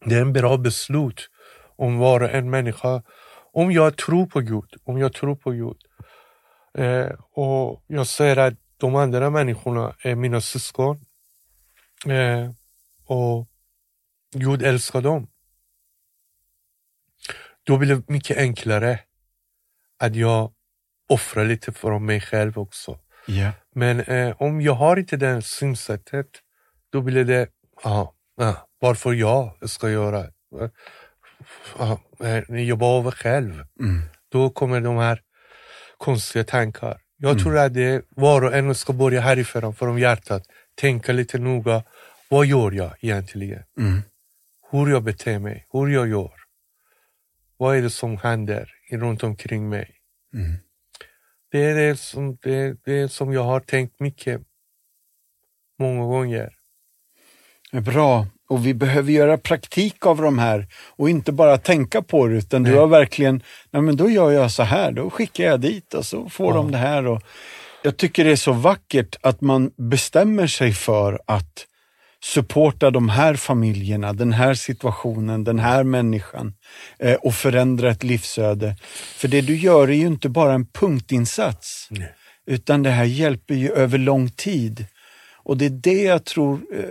[0.06, 1.30] det är en bra beslut
[1.76, 3.04] om var och en människa,
[3.54, 5.78] om jag tror på Gud, om jag tror på Gud
[6.74, 11.06] eh, och jag ser att de andra människorna är mina syskon
[12.06, 12.52] eh,
[13.06, 13.48] och
[14.36, 15.28] Gud älskar dem.
[17.64, 19.00] Då blir det mycket enklare
[20.00, 20.52] att jag
[21.10, 23.00] offrar lite från mig själv också.
[23.28, 23.52] Ja.
[23.76, 26.28] Men eh, om jag har inte det synsättet,
[26.92, 27.48] då blir det,
[27.84, 30.20] ja, ja, varför jag ska göra?
[30.20, 30.70] Eh,
[31.80, 33.52] Ja, eh, jobba över själv.
[33.80, 34.02] Mm.
[34.32, 35.22] Då kommer de här
[35.98, 36.98] konstiga tankar.
[37.18, 37.44] Jag Mm.
[37.44, 40.44] tror att det var och en ska börja härifrån, från hjärtat.
[40.76, 41.84] Tänka lite noga.
[42.30, 43.64] Vad gör jag egentligen?
[43.80, 44.02] Mm.
[44.72, 46.32] Hur jag beter mig, hur jag gör.
[47.60, 49.96] Vad är det som händer runt omkring mig?
[50.34, 50.56] Mm.
[51.52, 54.42] Det är det som, det, det som jag har tänkt mycket,
[55.80, 56.50] många gånger.
[57.72, 58.28] Bra.
[58.50, 62.64] Och vi behöver göra praktik av de här och inte bara tänka på det utan
[62.64, 62.80] du Nej.
[62.80, 66.30] har verkligen, nej men då gör jag så här, då skickar jag dit och så
[66.30, 66.56] får Ja.
[66.56, 67.08] de det här.
[67.08, 67.22] Och
[67.84, 71.66] jag tycker det är så vackert att man bestämmer sig för att
[72.24, 76.54] supporta de här familjerna, den här situationen, den här människan
[77.00, 78.76] eh, och förändra ett livsöde.
[79.18, 82.14] För det du gör är ju inte bara en punktinsats Nej.
[82.48, 84.86] utan det här hjälper ju över lång tid.
[85.44, 86.84] Och det är det jag tror eh,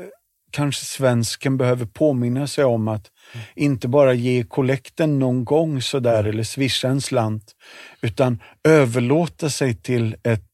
[0.50, 3.06] kanske svensken behöver påminna sig om att
[3.54, 7.52] inte bara ge kollekten någon gång sådär eller swisha en slant,
[8.00, 10.47] utan överlåta sig till ett,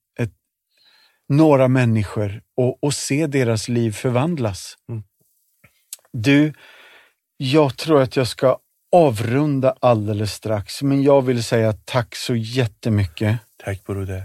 [1.29, 4.75] några människor och, och se deras liv förvandlas.
[4.89, 5.03] Mm.
[6.13, 6.53] Du,
[7.37, 8.59] jag tror att jag ska
[8.93, 13.37] avrunda alldeles strax, men jag vill säga tack så jättemycket.
[13.65, 14.23] Tack broder.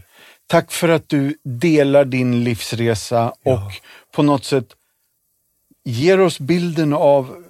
[0.47, 3.53] Tack för att du delar din livsresa Ja.
[3.53, 3.71] och
[4.15, 4.65] på något sätt
[5.83, 7.43] ger oss bilden av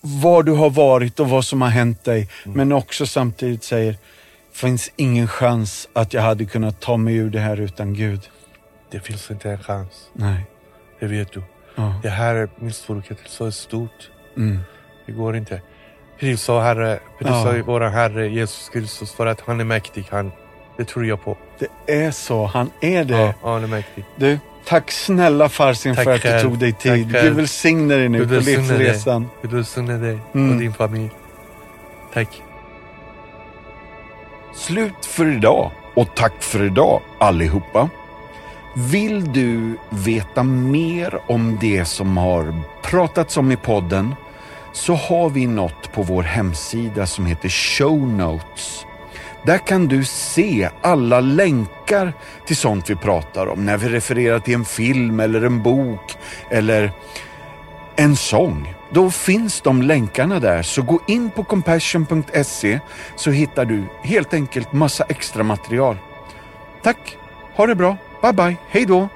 [0.00, 2.28] var du har varit och vad som har hänt dig.
[2.44, 2.56] Mm.
[2.56, 3.96] Men också samtidigt säger,
[4.52, 8.20] finns ingen chans att jag hade kunnat ta mig ur det här utan Gud.
[8.94, 10.46] Det finns inte en chans, Nej.
[11.00, 11.42] det vet du.
[11.74, 11.94] Ja.
[12.02, 14.10] Det här missbruket är så stort.
[14.36, 14.60] Mm.
[15.06, 15.60] Det går inte.
[16.20, 17.62] Prisa Herre, prisa Ja.
[17.66, 20.06] vår Herre Jesus Kristus för att han är mäktig.
[20.10, 20.32] Han,
[20.76, 21.36] det tror jag på.
[21.86, 23.34] Det är så, han är det.
[23.42, 24.04] Ja, han är mäktig.
[24.16, 26.36] Du, tack snälla Farsin Tack för att själv.
[26.36, 27.12] du tog dig Tack tid.
[27.12, 27.28] själv.
[27.28, 29.28] Gud välsigne dig nu Gud på livsresan.
[29.42, 30.52] Gud välsigne dig Mm.
[30.54, 31.10] och din familj.
[32.14, 32.42] Tack.
[34.54, 37.88] Slut för idag och tack för idag allihopa.
[38.76, 44.14] Vill du veta mer om det som har pratats om i podden
[44.72, 48.86] så har vi något på vår hemsida som heter Show Notes.
[49.46, 52.12] Där kan du se alla länkar
[52.46, 56.16] till sånt vi pratar om när vi refererar till en film eller en bok
[56.50, 56.92] eller
[57.96, 58.74] en sång.
[58.90, 62.80] Då finns de länkarna där, så gå in på compassion.se
[63.16, 65.96] så hittar du helt enkelt massa extra material.
[66.82, 67.16] Tack,
[67.56, 69.08] ha det bra, Bye bye, hej då!